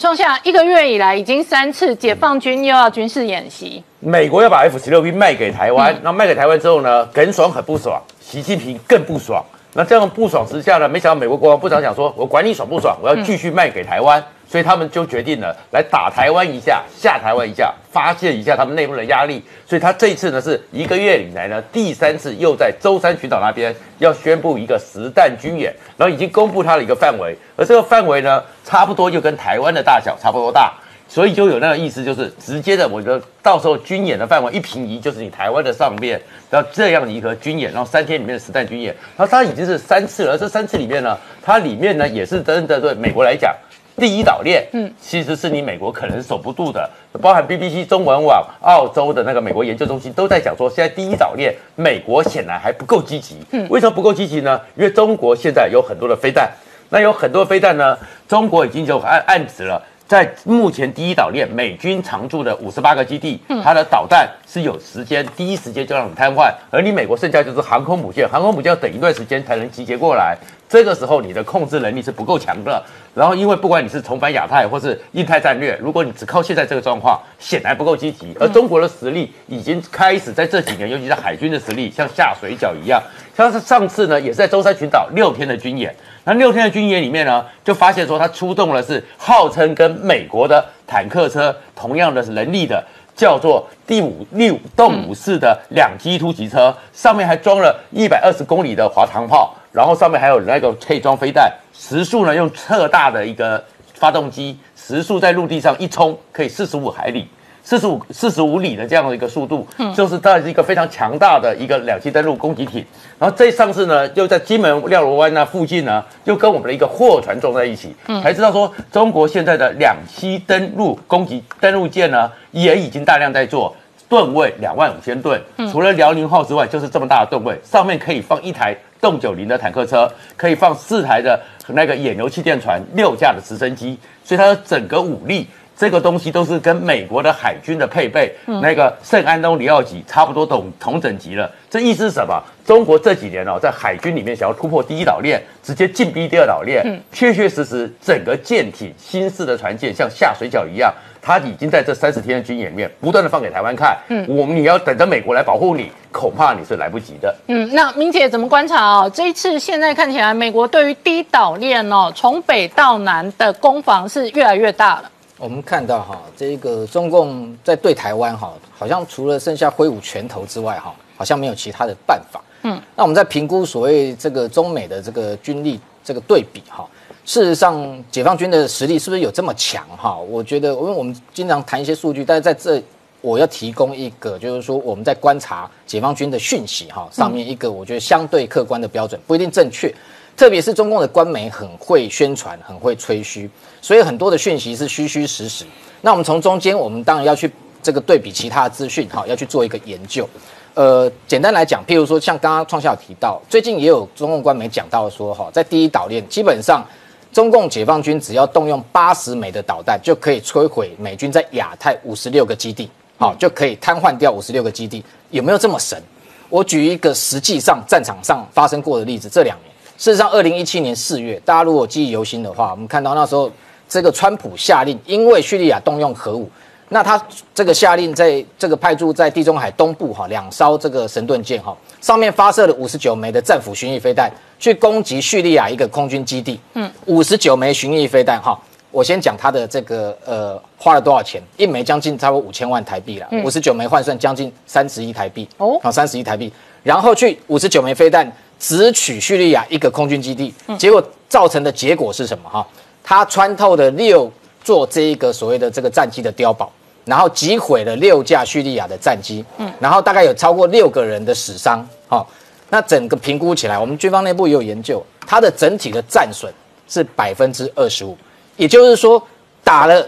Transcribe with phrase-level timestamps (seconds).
[0.00, 9.44] 创下一个月以来已经三次解放军又要军事演习，美国要把 F 十六 B 卖给台湾，那卖给台湾之后呢，耿爽很不爽，习近平更不爽。
[9.78, 14.20] 那这样不爽之下呢，没想到美国国防部长讲说，我管你爽不爽，我要继续卖给台湾。
[14.50, 19.40] 所以他们就决定了来打台湾一下，吓台湾一下，发泄一下他们内部的压力。
[19.68, 30.74] 所以他这一次呢，是一个月以来呢第三次又在舟山群岛那边要宣布一个实弹军演，然后已经公布它的一个范围，而这个范围呢，差不多就跟台湾的大小差不多大，
[31.08, 36.20] 所以就有那个意思，就是直接的，我觉得到时候军演的范围一平移，就是你台湾的上面，
[36.50, 43.54] 然后这样一个军演，然后三天里面的实弹军演，然后它已经是三次了，而这三次里面呢，它里面呢也是真的对美国来讲。
[43.96, 46.88] 第一岛链，嗯，其实是你美国可能守不住的，
[47.20, 53.38] 包含 BBC 中文网、澳洲的那个美国研究中心都在讲说，现在第一岛链，美国显然还不够积极。
[53.50, 54.60] 嗯，为什么不够积极呢？
[54.76, 56.48] 因为中国现在有很多的飞弹，
[56.90, 57.98] 那有很多飞弹呢，
[58.28, 59.82] 中国已经就暗暗指了。
[60.08, 70.34] 在目前第一岛链，美军常驻的五十八个基地，它的导弹是有时间第一时间就让你瘫痪，而你美国剩下就是航空母舰，航空母舰要等一段时间才能集结过来，
[70.66, 72.82] 这个时候你的控制能力是不够强的。
[73.14, 78.34] 然后，因为不管你是重返亚太或是印太战略，如果你只靠现在这个状况，显然不够积极。
[78.40, 83.02] 而中国的实力已经开始在这几年，尤其是海军的实力，像下水饺一样。
[83.36, 85.94] 像是上次呢，也是在舟山群岛六天的军演。
[86.28, 92.84] 那六天的军演里面呢，就发现说他出动了是号称跟美国的坦克车同样的能力的，
[93.16, 107.26] 叫做第五六动五式的两栖突击车，上面还装了一百二十公里的滑膛炮，然后上面还有那个可以装飞弹，时速呢用特大的一个发动机，时速在陆地上一冲可以四十五海里。
[107.68, 112.82] 四十五四十五里的这样的一个速度，就是它是一个非常强大的一个两栖登陆攻击艇。
[113.18, 123.76] 然后这上次呢，又在金门廖罗湾那附近呢，又跟我们的一个货船撞在一起，才知道说中国现在的两栖登陆攻击登陆舰呢，也已经大量在做，
[124.08, 125.38] 吨位两万五千吨。
[125.70, 135.46] 除了辽宁号之外，就是这么大的吨位，上面可以放一台动九零的坦克车，可以放四台的那个野牛气垫船，六架的直升机，所以它的整个武力。
[135.78, 141.48] 这个东西都是跟美国的海军的配备，那个圣安东尼奥级差不多同同等级了。
[141.70, 142.42] 这意思是什么？
[142.66, 153.96] 中国这几年哦，在海军里面想要突破第一岛链，直接进逼第二岛链，确确实实整个舰艇新式的船舰像下水饺一样，它已经在这三十天的军演里面不断的放给台湾看。
[154.08, 157.32] 嗯，我们你要等着美国来保护你，恐怕你是来不及的。
[157.46, 159.10] 嗯，那明姐怎么观察哦？
[159.14, 165.10] 这一次现在看起来，美国对于第一岛链哦，从北到南的攻防是越来越大了。
[165.38, 172.42] 我们看到哈，这个中共在对台湾哈，好像除了剩下挥舞拳头之外哈，好像没有其他的办法。
[172.64, 176.84] 嗯，那我们在评估所谓这个中美的这个军力这个对比哈，
[177.24, 180.16] 事实上解放军的实力是不是有这么强哈？
[180.16, 182.82] 我觉得，因为我们经常谈一些数据，但是在这
[183.20, 189.94] 我要提供一个，就是说我们在观察解放军的讯息哈，上面一个我觉得相对客观的标准不一定正确。
[190.38, 193.50] 特别是中共的官媒很会宣传，很会吹嘘，
[193.82, 195.64] 所以很多的讯息是虚虚实实。
[196.00, 197.50] 那我们从中间，我们当然要去
[197.82, 200.28] 这个对比其他的资讯，哈，要去做一个研究。
[200.74, 206.86] 呃，简单来讲，譬如说像刚刚创校提到，最近也有中共官媒讲到说，哈，在第一岛链，基本上
[207.32, 212.88] 中共解放军只要动用八十枚的导弹，就可以摧毁美军在亚太五十六个基地，
[213.18, 215.04] 好，就可以瘫痪掉五十六个基地。
[215.30, 216.00] 有没有这么神？
[216.48, 219.67] 我举一个实际上战场上发生过的例子，这两年。
[219.98, 223.50] 事实上，二零一七年四月，大家如果记忆犹新的话，我们看到那时候
[223.88, 226.48] 这个川普下令，因为叙利亚动用核武，
[226.90, 227.20] 那他
[227.52, 236.60] 这个下令在这个派驻在地中海东部哈两艘这个神盾舰哈上面发射了五十九枚的战斧巡弋飞弹，去攻击叙利亚一个空军基地。
[236.74, 238.56] 嗯，五十九枚巡弋飞弹哈，
[238.92, 246.52] 我先讲它的这个呃花了多少钱，一枚将近差不多五千万台币了，五十九枚换算将近三十亿台币哦，好三十亿台币，
[246.84, 248.32] 然后去五十九枚飞弹。
[248.58, 252.48] 只取叙利亚一个空军基地，结果造成的结果是什么？
[252.50, 252.66] 哈，
[253.02, 254.30] 它穿透了六
[254.64, 256.70] 座这一个所谓的这个战机的碉堡，
[257.04, 262.28] 然后击毁了六架叙利亚的战机，嗯，然后大概有超过六个人的死伤，好，
[262.70, 266.52] 那整个评估起来，我们军方内部也有研究，它的整体的战损
[266.88, 268.16] 是百分之二十五，
[268.56, 269.22] 也就是说
[269.62, 270.06] 打了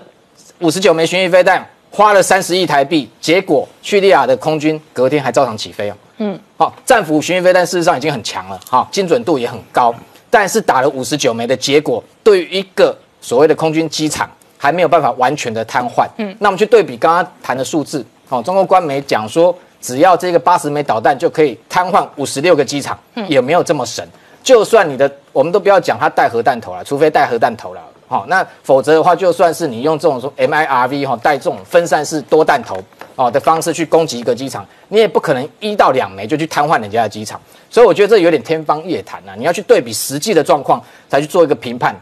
[0.58, 5.94] 五十九枚巡弋飞弹，花了三十亿台币，结果叙利亚的空军隔天还照常起飞哦。
[6.22, 9.94] 嗯，好，战斧巡弋飞弹事实上已经很强了，哈，精准度也很高，
[10.28, 16.06] 但是打了五十九枚的结果，对于一个所谓的空军机场还没有办法完全的瘫痪。
[16.19, 24.06] 嗯，那我们去对比刚刚谈的数字，好，中国官媒讲说，只要这个八十枚导弹就可以瘫痪五十六个机场，也没有这么神？
[24.43, 28.25] 就算你的，我们都不要讲它带核弹头了，除非带核弹头了，哈。
[28.28, 32.76] 那否则的话，就算是你用这种说 MIRV 哈带这种分散式多弹头
[33.20, 37.38] 哦的方式去攻击一个机场，你也不可能一到两枚就去瘫痪人家的机场。
[37.69, 39.34] 所以我觉得这有点天方夜谭啊！
[39.37, 41.94] 你要去对比实际的状况，才去做一个评判，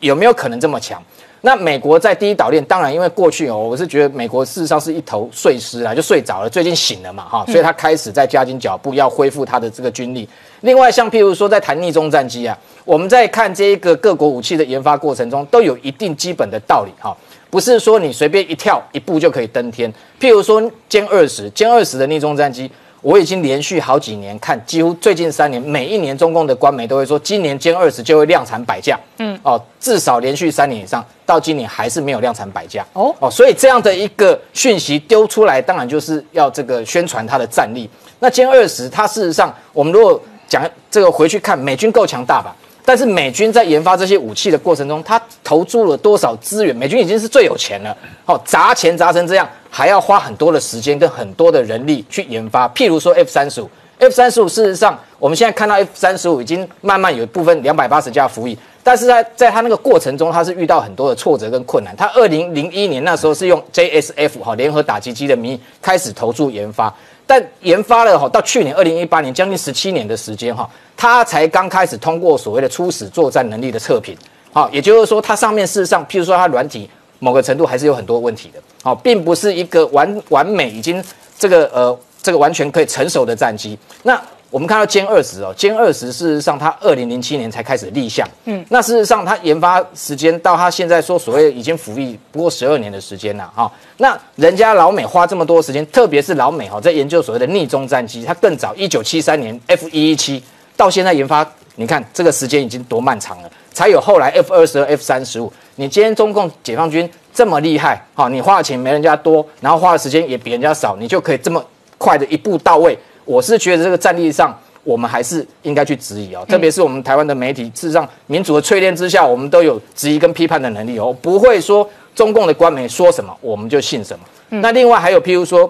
[0.00, 1.00] 有没有可能这么强？
[1.42, 10.26] 那美国在第一岛链，当然因为过去哦，我是觉得美国事实上是一头睡狮啊，就睡着了，最近醒了嘛，哈，所以他开始在加紧脚步，要恢复他的这个军力。
[10.62, 17.14] 另外，像譬如说在谈逆中战机啊，我们在看这一个各国武器的研发过程中，都有一定基本的道理哈，
[17.54, 19.88] 不是说你随便一跳一步就可以登天。
[20.20, 20.60] 譬如说
[20.90, 22.68] 歼二十，歼二十的逆中战机。
[23.00, 28.98] 我已经连续好几年看，几乎最近三年，每一年中共的官媒都会说，今年歼二十就会量产百架。
[29.18, 32.84] 嗯，哦，至少连续三年以上，到今年还是没有量产百架。
[32.94, 37.88] 哦哦，所以这样的一个讯息丢出来，当然就是要这个宣传它的战力。
[38.18, 42.56] 那歼二十，它事实上，我们如果讲这个回去看，美军够强大吧？
[42.86, 46.76] 但是美军在研发这些武器的过程中，他投注了多少资源？
[46.76, 47.96] 美军已经是最有钱了，
[48.26, 52.68] 好砸钱砸成这样，还要花很多的时间跟很多的人力去研发。
[52.68, 61.96] 譬如说 F 三十五，F 三十五事实上，我们现在看到 F 三十五已经慢慢有一部分两百八十架服役，但是在在它那个过程中，它是遇到很多的挫折跟困难。
[61.96, 66.94] 它二零零一年那时候是用 JSF 哈联合打击机的名义开始投注研发。
[67.26, 74.16] 但研发了哈，到去年二零一八年，将近十七年的时间哈，它才刚开始通过所谓的初始作战能力的测评，
[74.52, 76.88] 好，也就是说，它上面事实上，譬如说它软体
[77.18, 81.02] 某个程度还是有很多问题的，好，并不是一个完完美已经
[81.38, 84.20] 这个呃这个完全可以成熟的战机，那。
[84.54, 93.68] 我们看到歼二十哦，歼二十事实上它二零零七年才开始立项，嗯，那事实上它研发时间到它现在说所谓已经服役不过十二年的时间了哈。
[93.96, 100.40] 那人家老美花这么多时间，特别是老美哈在研究所谓的逆中战机，它更早一九七三年 F 一一七
[100.76, 105.52] 到现在研发，你看这个时间已经多漫长了，才有后来 F 二十二、F 三十五。
[105.74, 111.60] 你今天中共解放军这么厉害，哈，你花的钱没人家多，然后花的时间也比人家少，你就可以这么
[111.98, 112.96] 快的一步到位。
[113.24, 124.24] 我是觉得这个战力上，我们还是应该去质疑哦，特别是我们台湾的媒体，事实上民主的淬炼之下，我们都有质疑跟批判的能力哦，不会说中共的官媒说什么我们就信什么。
[124.60, 125.68] 那另外还有譬如说，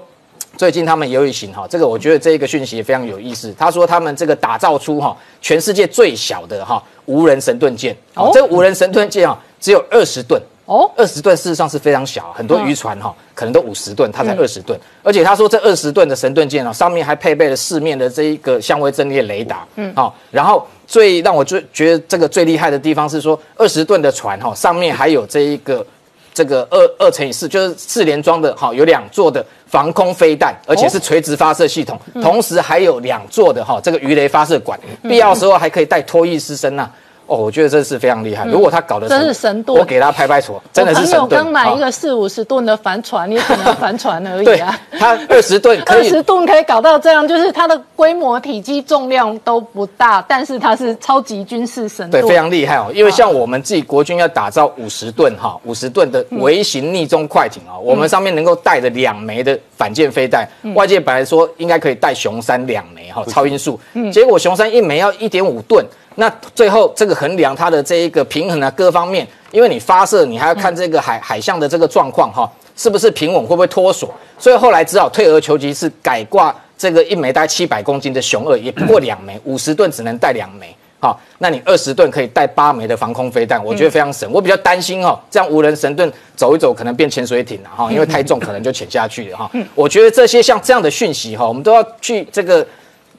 [0.57, 3.55] 最近他们有一型哈，这个我觉得这一个讯息也非常有意思。
[3.59, 10.41] 他说他们这个打造出哈全世界最小的哈无人神盾舰，哦，这个无人神盾舰啊只有二十吨。
[10.67, 14.79] 哦，二十吨事实上是非常小，很多渔船哈可能都五十吨，它才二十吨。
[15.03, 19.67] 而且他说这二十吨的神盾舰哦，上面还配备了四面的这一个相位阵列雷达。
[19.77, 25.87] 嗯，好，然后最让我最觉得这个最厉害的地方是说，二十吨的船哈上面还有这一个
[26.33, 36.91] 这个二二乘以四，就是四连装的哈，有两座的防空飞弹，而且是垂直发射系统，同时还有两座的哈这个鱼雷发射管，必要时候还可以带拖曳式声呐。
[37.27, 38.45] 哦，我觉得这是非常厉害。
[38.47, 41.29] 如果他搞的真是神盾，我给他拍拍手，真的是神盾。
[41.29, 44.79] 朋友刚买一个四五十吨的帆船，你只能 帆船而已啊。
[44.99, 52.91] 他二十吨，二十吨可以搞到这样，就是它的规模、体积、重量都不大，但是它是超级军事神盾，对，非常厉害哦。
[52.95, 60.47] 因为像我们自己国军要打造五十吨哈，五十吨的微型逆中快艇啊，我们上面能够带着两枚的反舰飞弹。
[60.75, 63.79] 外界本来说应该可以带熊三两枚哈，超音速，
[64.13, 65.85] 结果熊三一枚要一点五吨。
[66.17, 84.31] 那最后这个衡量它的这一个平衡啊，各方面，因为你发射你还要看这个海海象的这个状况哈，是不是平稳，会不会脱锁，所以后来只好退而求其次，改挂这个一枚大概七百公斤的雄二，也不过两枚， 五十吨只能带两枚，好，那你二十吨可以带八枚的防空飞弹，我觉得非常省。
[84.31, 89.51] 我比较担心哈，这样无人神盾走一走可能变潜水艇了哈， 因为太重可能就潜下去了哈。
[89.75, 92.65] 我觉得这些像这样的讯息哈，我们都要去这个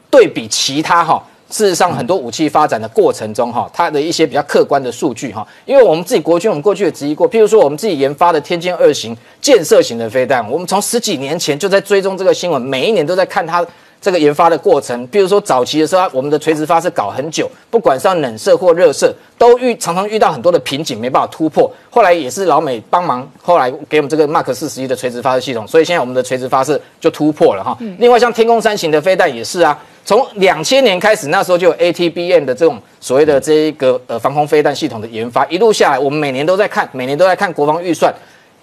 [0.09, 1.21] 对比其他哈。
[1.55, 13.65] 事实上，很多武器发展的过程中，哈，它的一些比较客观的数据，哈，因为我们自己国军，我们过去也质疑过，譬如说我们自己研发的天剑二型建设型的飞弹，我们从十几年前就在追踪这个新闻，每一年都在看它。
[14.01, 21.71] 这个研发的过程，比如说早期的时候，我们的垂直发射搞很久，不管是冷射或热射，都遇常常遇到很多的瓶颈，没办法突破。
[21.89, 27.75] 后来也是老美帮忙，后来给我们这个 Mark 四十一的垂直发射系统，所以现在我们的垂直发射就突破了哈。
[27.97, 38.13] 另外像天宫三型的飞弹也是啊，从两千年开始，那时候就有 ATBN 的这种所谓的这一个呃防空飞弹系统的研发，一路下来，我们每年都在看，每年都在看国防预算，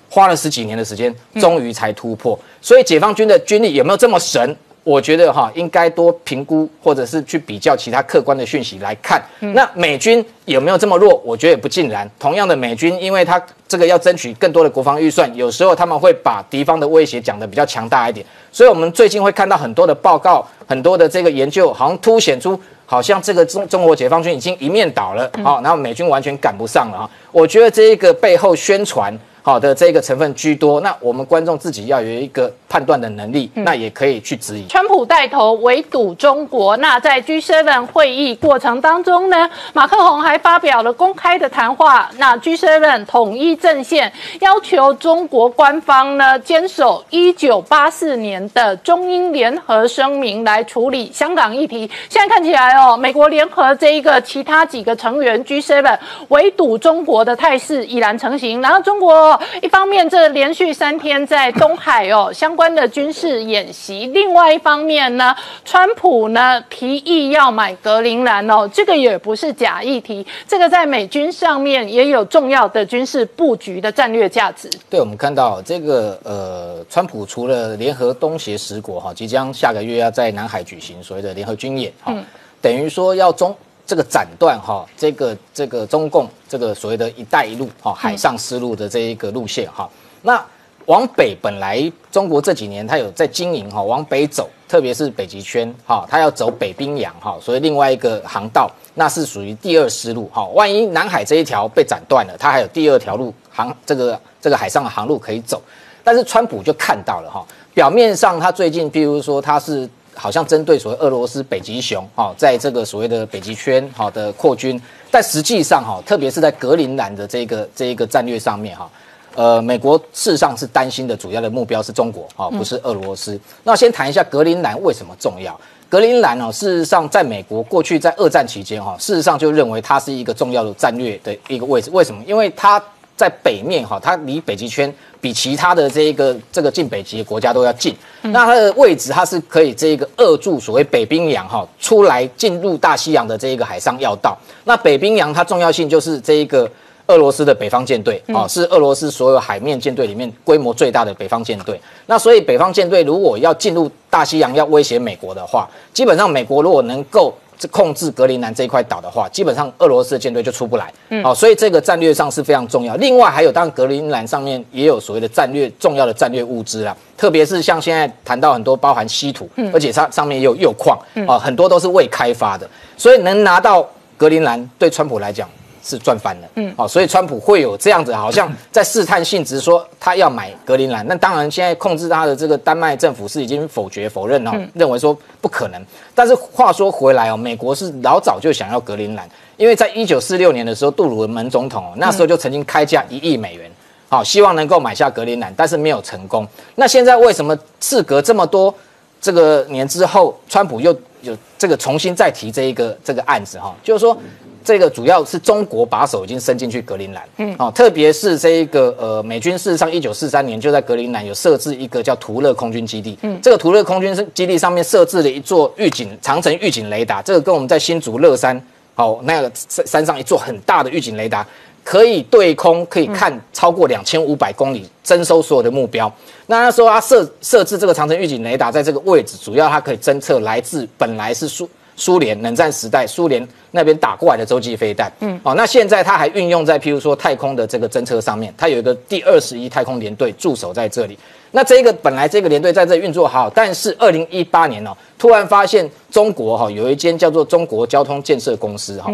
[0.09, 2.39] 花了十几年的时间，终于才突破。
[2.61, 4.57] 所以解放军的军力有没有这么神？
[4.85, 9.23] 我觉得哈，应该多评估，或者是去比较其他客观的讯息来看。
[9.39, 11.23] 那美军有没有这么弱？
[11.25, 12.11] 我觉得也不尽然。
[12.19, 18.27] 同样的，美军因为他这个要争取更多的国防预算，有时候他们会把敌方的威胁讲得比较强大一点。
[18.51, 22.61] 所以，我们最近会看到很多的报告，很多的这个研究，好像凸显出。
[22.85, 27.11] 好像这个中中国解放军已经一面倒了，好，然后美军完全赶不上了啊。
[27.31, 29.17] 我觉得这一个背后宣传。
[29.45, 30.81] 好的，这个成分居多。
[30.81, 34.65] 那我们观众自己要有一个判断的能力，那也可以去质疑。
[34.69, 42.09] 川普带头围堵中国，那在 G7 会议过程当中呢，马克宏还发表了公开的谈话。
[42.19, 51.91] 那 G7 统一阵线，要求中国官方呢坚守1984年的中英联合声明来处理香港议题。
[52.09, 59.32] 现在看起来哦，美国联合这一个其他几个成员 G7 围堵中国的态势已然成型，然后中国。
[59.61, 65.35] 一方面，这连续三天在东海哦相关的军事演习；另外一方面呢，
[65.65, 74.69] 川普呢提议要买格陵兰哦，这个也不是假议题，这个在美军上面也有重要的军事布局的战略价值。
[74.89, 82.15] 对，我们看到这个呃，川普除了联合东协十国哈，即将下个月要在南海举行所谓的联合军演哈，
[82.61, 83.55] 等于说要中。
[83.85, 89.89] 这个斩断哈，这个这个中共这个所谓的一带一路哈海上丝路的这一个路线哈，
[90.23, 90.43] 那
[90.87, 105.61] 往北本来中国这几年它有在经营哈，往北走，特别是北极圈哈，它要走北冰洋哈，所以另外一个航道那是属于第二丝路哈，万一南海这一条被斩断了，它还有第二条路航这个这个海上的航路可以走，
[106.05, 109.89] 但是川普就看到了哈，表面上他最近譬如说他是。
[110.23, 118.89] 好像针对所谓俄罗斯北极熊，哈，在这个所谓的北极圈，好的扩军，但实际上，哈，特别是在格陵兰的这个这一个战略上面，哈，
[119.35, 123.37] 呃，美国事实上是担心的主要的目标是中国，哈，不是俄罗斯。
[123.65, 125.61] 那先谈一下格陵兰为什么重要？
[125.89, 131.91] 格陵兰哦，事实上在美国过去在二战期间，哈，事实上就认为它是一个重要的战略的一个位置。
[131.91, 132.23] 为什么？
[132.29, 132.81] 因为它
[133.23, 134.93] 在北面，哈，它离北极圈。
[135.23, 144.37] 比其他的这一个这个近北极的国家都要近，那它的位置它是可以这一个扼住所谓北冰洋哈出来进入大西洋的这一个海上要道。
[144.65, 146.69] 那北冰洋它重要性就是这一个
[147.07, 151.81] 俄罗斯的北方舰队啊，是俄罗斯所有海面舰队里面规模最大的北方舰队。
[152.07, 157.33] 那所以北方舰队如果要进入大西洋要威胁美国的话，基本上美国如果能够。
[157.69, 160.93] 控制格陵兰这一块岛的话，基本上俄罗斯的舰队就出不来。
[161.11, 162.95] 嗯，好，所以这个战略上是非常重要。
[162.97, 175.49] 另外还有，当然格陵兰上面也有所谓的战略重要的战略物资啦，特别是像现在谈到很多包含稀土，而且它上面也有铀矿，啊，很多都是未开发的，所以能拿到格陵兰，对川普来讲。
[175.85, 181.05] 是赚翻了，嗯，好，所以川普会有这样子，好像在试探性质说他要买格陵兰。
[181.09, 185.85] 那当然，现在控制他的这个丹麦政府是已经否决否认哦，认为说不可能。
[186.15, 193.69] 但是话说回来哦，美国是老早就想要格陵兰，因为在一九四六年的时候，杜鲁门总统那时候就曾经开价一亿美元，
[194.09, 196.47] 好，希望能够买下格陵兰，但是没有成功。
[196.77, 198.73] 那现在为什么事隔这么多
[199.21, 203.75] 这个年之后，川普又有这个重新再提这一个这个案子哈？
[203.83, 204.17] 就是说。
[204.65, 218.61] 这个主要是中国把手已经伸进去格陵兰，嗯，哦，特别是这一个呃，美军事实上一九四三年就在格陵兰有设置一个叫图勒空军基地，嗯，这个图勒空军基地上面设置了一座预警长城预警雷达，这个跟我们在新竹乐山，
[218.95, 221.47] 哦那个山山上一座很大的预警雷达，
[221.85, 226.13] 可以对空可以看超过两千五百公里，征收所有的目标。
[226.47, 233.47] 那他说他设设置这个长城预警雷达在这个位置，主要它可以侦测来自本来是苏苏联冷战时代苏联。
[233.75, 241.19] 那边打过来的洲际飞弹，嗯，哦，那现在它还运用在譬如说太空的这个侦测上面，它有一个第二十一太空联队驻守在这里。
[241.53, 249.11] 那这个本来这个联队在这运作好，但是二零一八年哦，突然发现中国哈有一间叫做中国交通建设公司哈，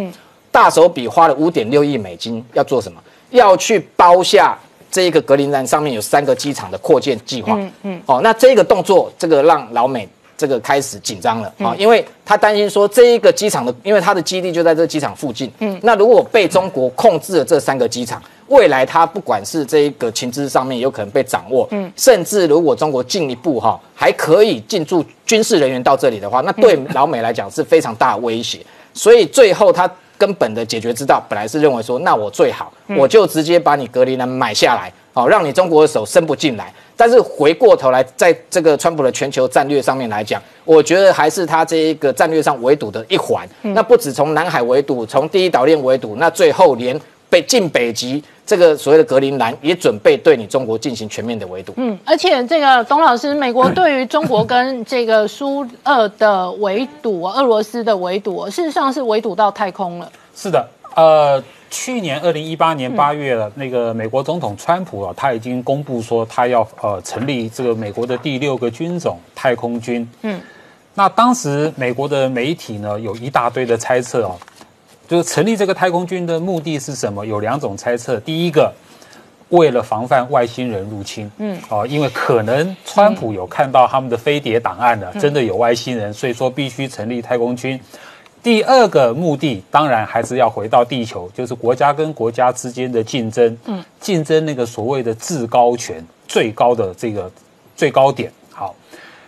[0.51, 3.01] 大手笔花了五点六亿美金要做什么？
[3.31, 4.59] 要去包下
[4.91, 10.09] 这一个格陵兰上面有三个机场的扩建计划，嗯嗯，哦，那这个动作这个让老美。
[10.39, 15.51] 这个开始紧张了啊，因为他担心说这一个机场的，因为他的基地就在这个机场附近。
[15.59, 28.61] 嗯，那如果被中国控制了这三个机场，未来他不管是这一个情资上面有可能被掌握，嗯，甚至如果中国进一步哈还可以进驻军事人员到这里的话，那对老美来讲是非常大的威胁。
[28.95, 36.73] 所以最后他根本的解决之道，本来是认为说，那我最好我就直接把你格陵兰买下来，好让你中国的手伸不进来。
[36.99, 43.49] 但是回过头来，在这个川普的全球战略上面来讲，我觉得还是他这一个战略上围堵的一环。
[43.63, 47.01] 那不止从南海围堵，从第一岛链围堵，那最后连
[47.31, 51.73] 北进北极这个所谓的格陵兰也准备对你中国进行全面的围堵。
[51.77, 60.11] 嗯，而且这个董老师，美国对于中国跟这个苏俄的围堵，俄罗斯的围堵，事实上是围堵到太空了。
[60.35, 61.41] 是的，呃。
[61.71, 70.09] 去年二零一八年八月了，那个美国总统川普啊，他已经公布说他要呃成立这个美国的第六个军种太空军。
[70.23, 70.41] 嗯，
[70.95, 74.37] 那当时美国的媒体呢，有一大堆的猜测哦，
[75.07, 77.25] 就是成立这个太空军的目的是什么？
[77.25, 78.19] 有两种猜测。
[78.21, 78.73] 第一个，
[79.51, 87.79] 为了防范外星人入侵，嗯，哦，因为可能川普有看到他们的飞碟档案了，真的有外星人，所以说必须成立太空军。
[88.43, 97.31] 第二个目的当然还是要回到地球，就是国家跟国家之间的竞争，嗯，竞争那个所谓的至高权，最高的这个
[97.77, 98.33] 最高点。
[98.53, 98.75] 好，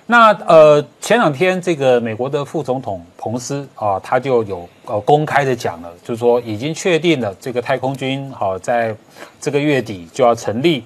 [0.07, 8.95] 那呃前两天这个美国的副总统彭斯啊，他就有呃公开的讲了，就是说已经确定了这个太空军好在
[9.41, 10.85] 这个月底就要成立，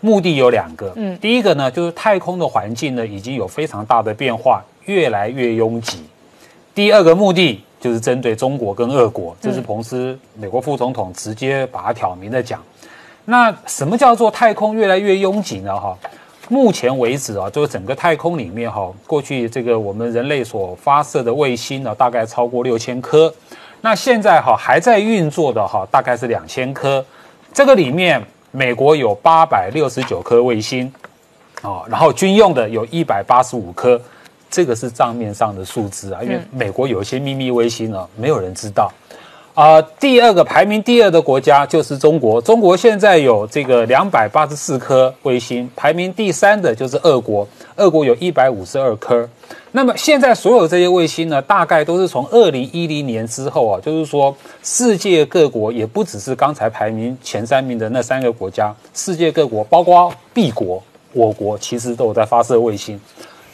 [0.00, 6.04] 目的有两个，嗯，第一个呢就是太空的环境呢已经有非常大的变化，越来越拥挤。
[6.76, 12.62] 第二个目的就是针对中国跟俄国，这是彭斯美国副总统直接把它挑明的讲。
[13.24, 15.74] 那什么叫做太空越来越拥挤呢？
[15.74, 15.96] 哈，
[16.50, 23.32] 目前为止啊，就是整个太空里面哈，过去这个我们人类所发射的卫星呢，大概超过六千颗。
[23.80, 27.02] 那现在哈还在运作的哈，大概是两千颗。
[27.54, 30.92] 这个里面，美国有八百六十九颗卫星，
[31.62, 33.98] 啊，然后军用的有一百八十五颗。
[34.50, 38.92] 这个是账面上的数字啊，因为美国有一些秘密卫星呢，没有人知道。
[39.54, 49.26] 啊，第二个排名第二的国家就是中国，中国现在有这个两百八十四颗卫星，排名第三的就是俄国，俄国有一百五十二颗。
[49.72, 60.82] 那么现在所有这些卫星呢，大概都是从二零一零年之后啊，就是说世界各国也不只是刚才排名前三名的那三个国家，世界各国包括 B 国，
[61.14, 63.00] 我国其实都有在发射卫星。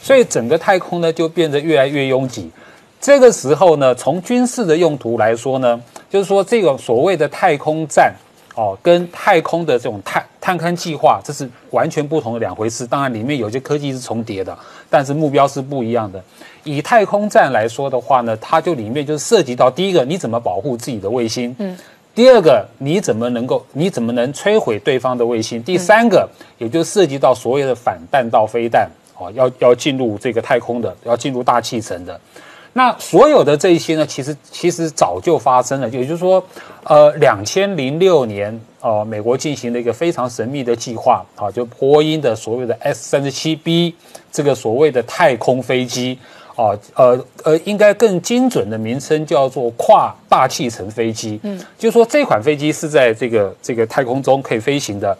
[0.03, 2.51] 所以整个太空呢就变得越来越拥挤。
[2.99, 8.13] 这个时候呢，从军事的用途来说呢，就是说这个所谓的太空站
[8.55, 12.85] 哦，跟太空的这种探探勘计划，这是完全不同的两回事。
[12.85, 14.57] 当然里面有些科技是重叠的，
[14.89, 16.21] 但是目标是不一样的。
[16.65, 21.55] 以太空站来说的话呢，它就里面就涉及到第一个，你怎么保护自己的卫星？
[21.59, 21.77] 嗯。
[22.15, 25.63] 第二个，你怎么能够，你怎么能摧毁对方的卫星？
[25.63, 26.29] 第三个，
[26.59, 28.87] 也就涉及到所谓的反弹道飞弹。
[29.17, 32.19] 哦，要要进入这个太空的，要进入大气层的，
[32.73, 35.87] 那所有的这一些呢，其实其实早就发生了。
[35.89, 36.43] 也就是说，
[36.83, 43.93] 呃，两千零六年，呃，美国进行了一个非常神秘的计划，啊，就波音的所谓的 S 三十七 B
[44.31, 46.17] 这个所谓的太空飞机，
[46.55, 51.39] 啊，呃呃，应该更精准的名称叫做跨大气层飞机。
[51.43, 55.15] 嗯，就是说这款飞机是在这个这个太空中可以飞行的，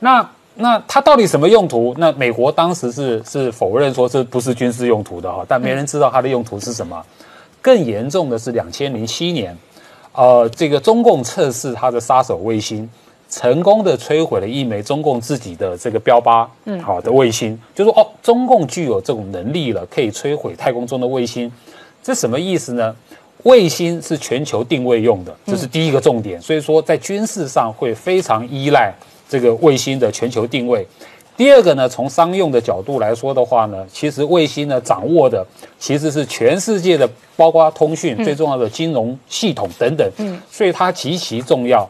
[0.00, 0.28] 那。
[0.60, 1.94] 那它到底什么用途？
[1.98, 7.00] 那美国当时是是否认说这不是军事用途的哈，但没人知道它的用途是什么。
[7.62, 9.56] 更严重的是两千零七年，
[10.12, 12.88] 呃，这个中共测试它的杀手卫星，
[13.30, 16.46] 成功的摧毁了一枚中共自己的这个标靶
[16.80, 21.52] 好的卫星，就说哦，中共具有这种能力了，可以摧毁太空中的卫星，
[22.02, 22.94] 这什么意思呢？
[23.44, 28.92] 卫星是全球定位用的，这是第一个重点，所以说在军事上会非常依赖。
[29.28, 30.86] 这个卫星的全球定位，
[31.36, 35.46] 第二个呢，从商用的角度来说的话呢，其实卫星呢掌握的
[35.78, 41.88] 其实是全世界的，包括通讯最重要的金融系统等等，嗯，所以它极其重要。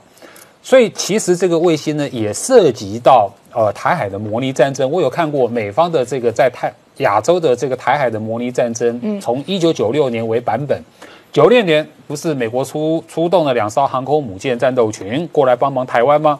[0.63, 4.91] 所以其实这个卫星呢也涉及到呃台海的模拟战争。
[4.91, 10.83] 我有看过美方的这个在太亚洲的这个台海的模拟战争，嗯，从一九九六年为版本，
[11.33, 16.39] 九六年不是美国出出动了两艘航空母舰战斗群过来帮忙台湾吗？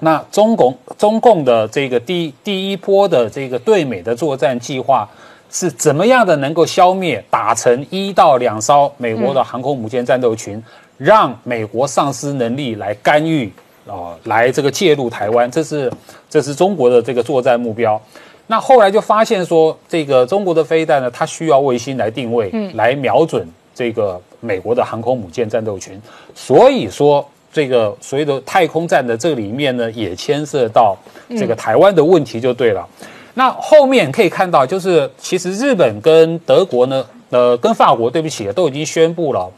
[0.00, 5.08] 那中共中共的这个第第一波的这个对美的作战计划
[5.50, 6.34] 是怎么样的？
[6.36, 10.62] 能够消灭打成一到两艘美国的航空母舰战斗群，
[10.96, 13.52] 让美国丧失能力来干预
[13.86, 15.92] 啊，来这个介入台湾，这是
[16.30, 18.00] 这是中国的这个作战目标。
[18.46, 26.00] 那后来就发现说，这个中国的飞弹呢，它需要卫星来定位，来瞄准这个美国的航空母舰战斗群，
[26.34, 27.28] 所以说。
[27.52, 30.96] 这个所谓的太空站的这里面呢，也牵涉到
[31.30, 32.86] 这个台湾的问题，就对了。
[33.34, 39.50] 那后面可以看到，就是其实日本跟德国呢，呃，跟法国，对不起，都已经宣布了。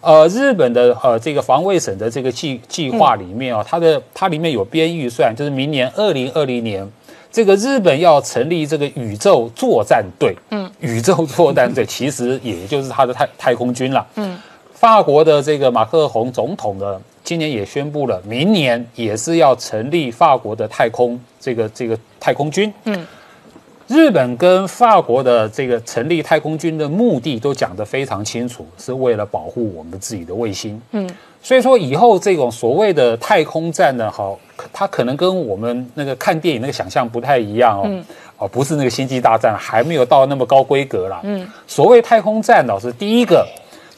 [0.00, 6.88] 呃，日本的呃这个防卫省的这个计计划里面啊，它的它里面有编预算，就是明年二零二零年，
[7.32, 10.34] 这个日本要成立这个宇宙作战队。
[10.50, 14.06] 嗯，宇宙作战队 其实也就是它的太太空军了。
[14.14, 14.38] 嗯，
[14.72, 17.00] 法国的这个马克宏总统的。
[17.26, 22.72] 今年也宣布了，明年也是要成立法国的太空这个这个太空军。
[22.84, 23.04] 嗯，
[23.88, 30.80] 日本跟法国的这个成立太空军的目的都讲得非常清楚，是为了保护我们自己的卫星。
[30.92, 31.10] 嗯，
[31.42, 34.38] 所以说以后这种所谓的太空战呢，好，
[34.72, 38.04] 它可能跟我们那个看电影那个想象不太一样哦。
[38.38, 41.18] 哦，不是那个星际大战，还没有到那么高规格啦。
[41.24, 43.44] 嗯，所谓太空战老师第一个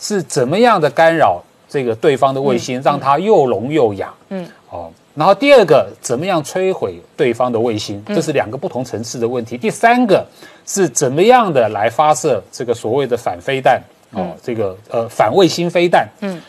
[0.00, 4.12] 是怎么样的干扰这个对方的卫星，让它又聋又哑。
[4.30, 4.90] 嗯，哦。
[5.14, 8.00] 然后第二个，怎么样摧毁对方的卫星？
[8.06, 9.58] 这是两个不同层次的问题。
[9.58, 10.24] 第三个
[10.64, 13.82] 是怎么样的来发射这个所谓的反飞弹？
[14.12, 16.08] 哦，这个呃反卫星飞弹。
[16.20, 16.40] 嗯，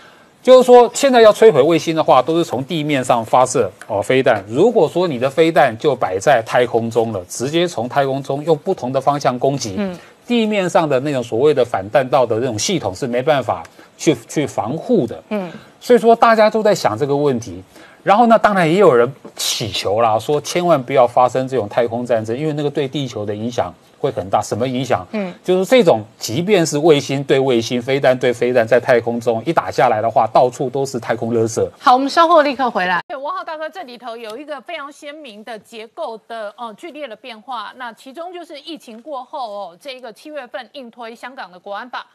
[0.44, 4.44] 就是说现在要摧毁卫星的话，都是从地面上发射哦飞弹。
[4.48, 9.98] 如果说你的飞弹就摆在太空中了，直接从太空中用不同的方向攻击，嗯，
[10.30, 13.64] 地面上的那种所谓的反弹道的那种系统是没办法
[13.98, 15.24] 去去防护的。
[15.30, 15.50] 嗯，
[15.82, 17.64] 所以说大家都在想这个问题。
[18.04, 24.42] 然后呢，当然也有人祈求啦，说千万不要发生这种太空战争，因为那个对地球的影响会很大。
[24.42, 25.06] 什么影响？
[25.12, 31.68] 嗯，就是这种，即便是卫星对卫星、飞弹对飞弹，在太空中一打下来的话，到处都是太空垃圾。
[31.78, 33.04] 好，我们稍后立刻回来。
[33.08, 42.06] 对，王浩大哥，这里头有一个非常鲜明的结构的呃剧烈的变化，那其中就是疫情过后哦，这一个七月份硬推香港的国安法。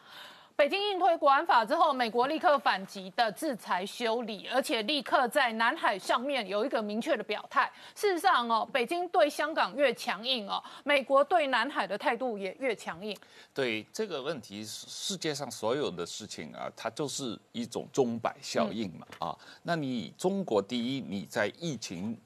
[0.57, 7.69] 北京硬推国安法之后，美国立刻反击的制裁修理，而且立刻在南海上面有一个明确的表态。
[7.93, 13.15] 事实上哦，北京对香港越强硬哦，美国对南海的态度也越强硬。
[13.53, 19.37] 对这个问题，世界上所有的事情啊，它就是一种钟摆效应嘛啊。
[19.61, 22.17] 那你中国第一，你在疫情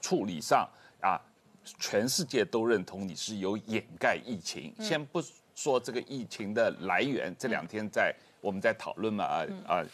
[0.00, 0.68] 处理上
[1.00, 1.22] 啊，
[1.78, 5.22] 全世界都认同你是有掩盖疫情，先不。
[5.56, 9.84] 说这个疫情的来源，这两天在我们在讨论嘛啊啊，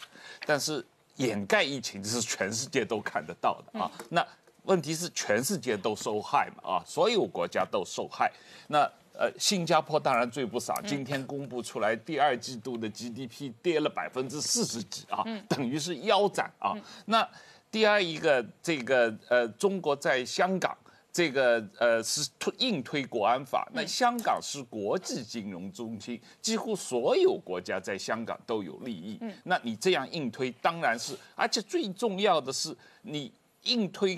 [0.45, 3.89] 但是掩盖疫情是全世界都看得到的啊。
[4.09, 4.23] 那
[4.63, 8.29] 问题是全世界都受害嘛啊，所有国家都受害。
[8.67, 8.79] 那
[9.13, 16.75] 呃，新加坡当然最不少，今天公布出来第二季度的 GDP 跌了百分之四十几啊，等于是腰斩啊。
[17.05, 17.25] 那
[17.71, 20.77] 第二一个这个呃，中国在香港。
[21.13, 29.19] 这个呃是推硬推国安法，那香港是国际金融中心，几乎所有国家在香港都有利益。
[29.43, 33.31] 那你这样硬推，当然是，而且最重要的是，你
[33.65, 34.17] 硬推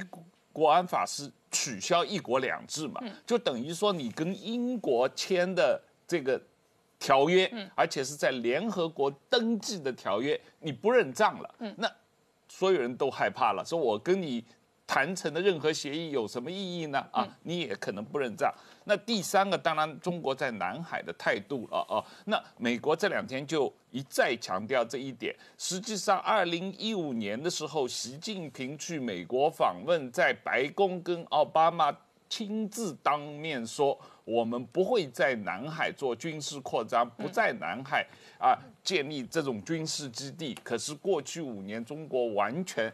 [0.54, 5.78] 国安法是取消一国两制嘛，就等于说你跟英国签的
[6.08, 6.42] 这个
[6.98, 11.92] 条约，而且是在联合国登记的条约，你不认账了，那
[12.48, 14.42] 所有人都害怕了，说我跟你。
[14.88, 17.04] 谈成的任何协议有什么意义呢？
[17.12, 18.54] 啊，你也可能不认账。
[18.84, 21.98] 那第三个，当然中国在南海的态度了啊。
[22.26, 25.36] 那美国这两天就一再强调这一点。
[25.58, 31.92] 实际上，二零一五年的时候，习近平去美国访问，在白宫跟奥巴马
[32.30, 38.06] 亲自当面说，我们不会在南海做军事扩张，不在南海
[38.40, 40.56] 啊建立这种军事基地。
[40.64, 42.94] 可是过去五年，中国完全。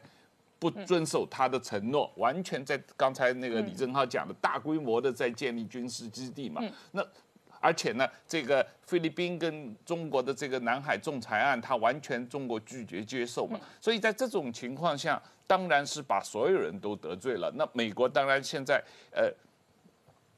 [0.62, 6.62] 不遵守他的承诺，完全在刚才那个李正浩讲的大规模的在建立军事基地嘛。
[6.91, 7.04] 那
[7.60, 13.60] 而且呢，这个菲律宾跟中国的这个南海仲裁案，他完全中国拒绝接受嘛。
[13.80, 17.52] 所以在这种情况下，当然是把所有人都得罪了。
[17.56, 18.80] 那美国当然现在
[19.12, 19.34] 呃。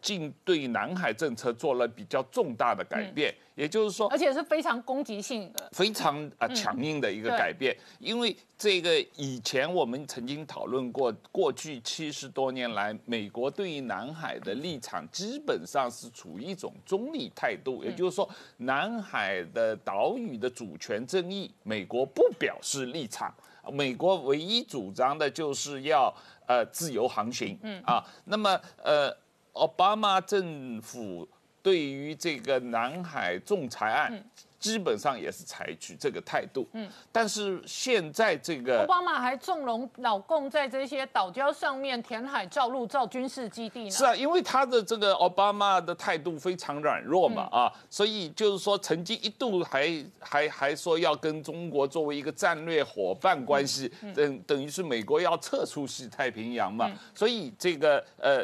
[0.04, 7.74] 近对南海政策做了比较重大的改变，也就是说，而且是非常攻击性的、非常啊强硬的一个改变。
[8.00, 23.34] 因为这个以前我们曾经讨论过，过去七十多年来，美国对于南海的立场基本上是处于一种中立态度，也就是说，南海的岛屿的主权争议，美国不表示立场，
[23.72, 26.14] 美国唯一主张的就是要
[26.46, 27.82] 呃自由航行，嗯。
[27.86, 29.16] 啊，那么呃。
[29.54, 31.28] 奥巴马政府
[31.62, 34.24] 对于这个南海仲裁案。
[34.64, 43.92] 基本上也是采取这个态度，嗯，但是现在这个奥巴马还纵容老共在这些岛礁上面填海造陆造军事基地呢。
[43.92, 58.42] 是啊，因为他的这个奥巴马的态度非常软弱嘛，啊，所以就是说曾经一度还还还说要跟中国作为一个战略伙伴关系，等等于是美国要撤出西太平洋嘛，所以这个呃。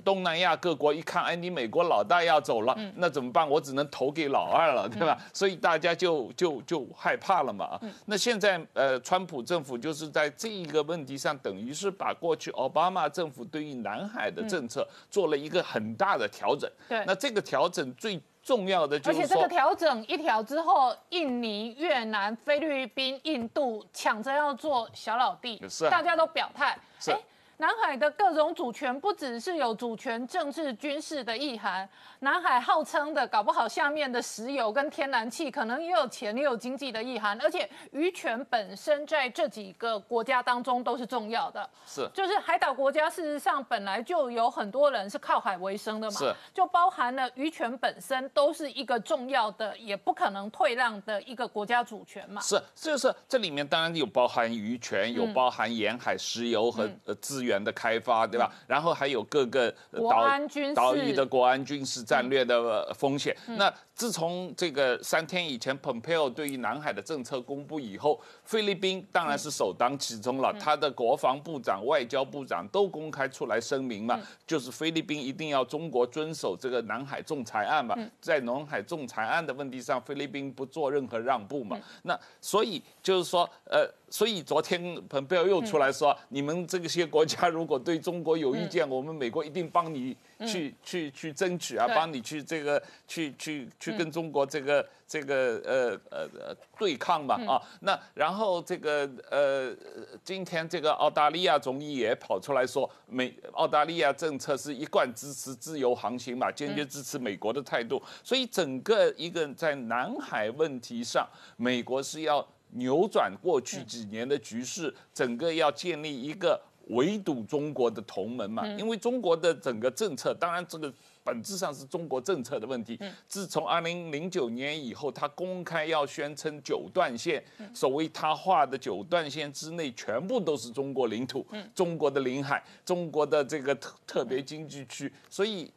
[0.00, 3.48] 东南亚各国一看，哎，你美国老大要走了，那怎么办？
[3.48, 5.18] 我只能投给老二了，对吧？
[5.32, 7.78] 所以大家就就就害怕了嘛。
[8.06, 16.70] 那现在呃，川普政府就是在这一个问题上，等于是把过去奥巴马政府对于南海的政策做了一个很大的调整。
[16.88, 26.78] 对，那这个调整最重要的就是，而且这个调整一调之后，印尼、越南、菲律宾、印度抢着要做小老弟，是大家都表态。
[26.98, 27.16] 是。
[27.60, 31.88] 南海的各种主权不只是有主权、政治、军事的意涵，
[32.20, 41.68] 南海号称的搞不好下面的石油跟天然气可能也有钱也有经济的意涵，而且渔权本身在这几个国家当中都是重要的。
[41.84, 52.40] 是就是海岛国家，事实上本来就有很多人是靠海为生的嘛，是就包含了渔权本身都是一个重要的，也不可能退让的一个国家主权嘛。
[52.40, 58.52] 是，就是这里面当然有包含渔权，嗯有包含沿海石油和呃资源的开发，对吧？
[58.66, 60.26] 然后还有各个岛
[60.74, 63.34] 岛屿的国安军事战略的呃风险。
[63.46, 70.38] 嗯那自从这个三天以前，Pompeo 对于南海的政策公布以后，菲律宾当然是首当其冲嗯。
[70.38, 74.06] 了，他的国防部长、外交部长都公开出来声明嗯。
[74.06, 78.08] 嘛，就是菲律宾一定要中国遵守这个南海仲裁案嘛，嗯。
[78.20, 81.76] 在南海仲裁案的问题上，菲律宾不做任何让步嘛。
[81.76, 81.82] 嗯。
[82.04, 97.62] 那所以就是说，呃，所以昨天蓬佩奥又出来说，你们这些国家如果对中国有意见，我们美国一定帮你去、去去争取啊，帮你去这个去去去跟中国这个、这个呃呃呃对抗嘛啊。
[97.80, 99.74] 那然后这个呃，
[100.22, 108.02] 今天这个澳大利亚总理也跑出来说，美澳大利亚政策是一贯支持自由航行嘛，坚决支持美国的态度。
[108.22, 118.66] 所以整个一个在南海问题上，美国是要扭转过去几年的局势，整个要建立一个围堵中国的同盟嘛。
[118.78, 120.92] 因为中国的整个政策，当然这个。
[121.28, 122.98] 本质上是中国政策的问题。
[123.26, 135.70] 自从二零零九年以后，他公开要宣称九段线，所谓他画的九段线之内全部都是中国领土、中国的领海、中国的这个特特别经济区，所以。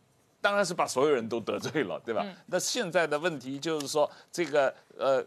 [0.44, 2.26] 当然是把所有人都得罪了，对吧？
[2.48, 5.24] 那现在的问题就是说，这个呃，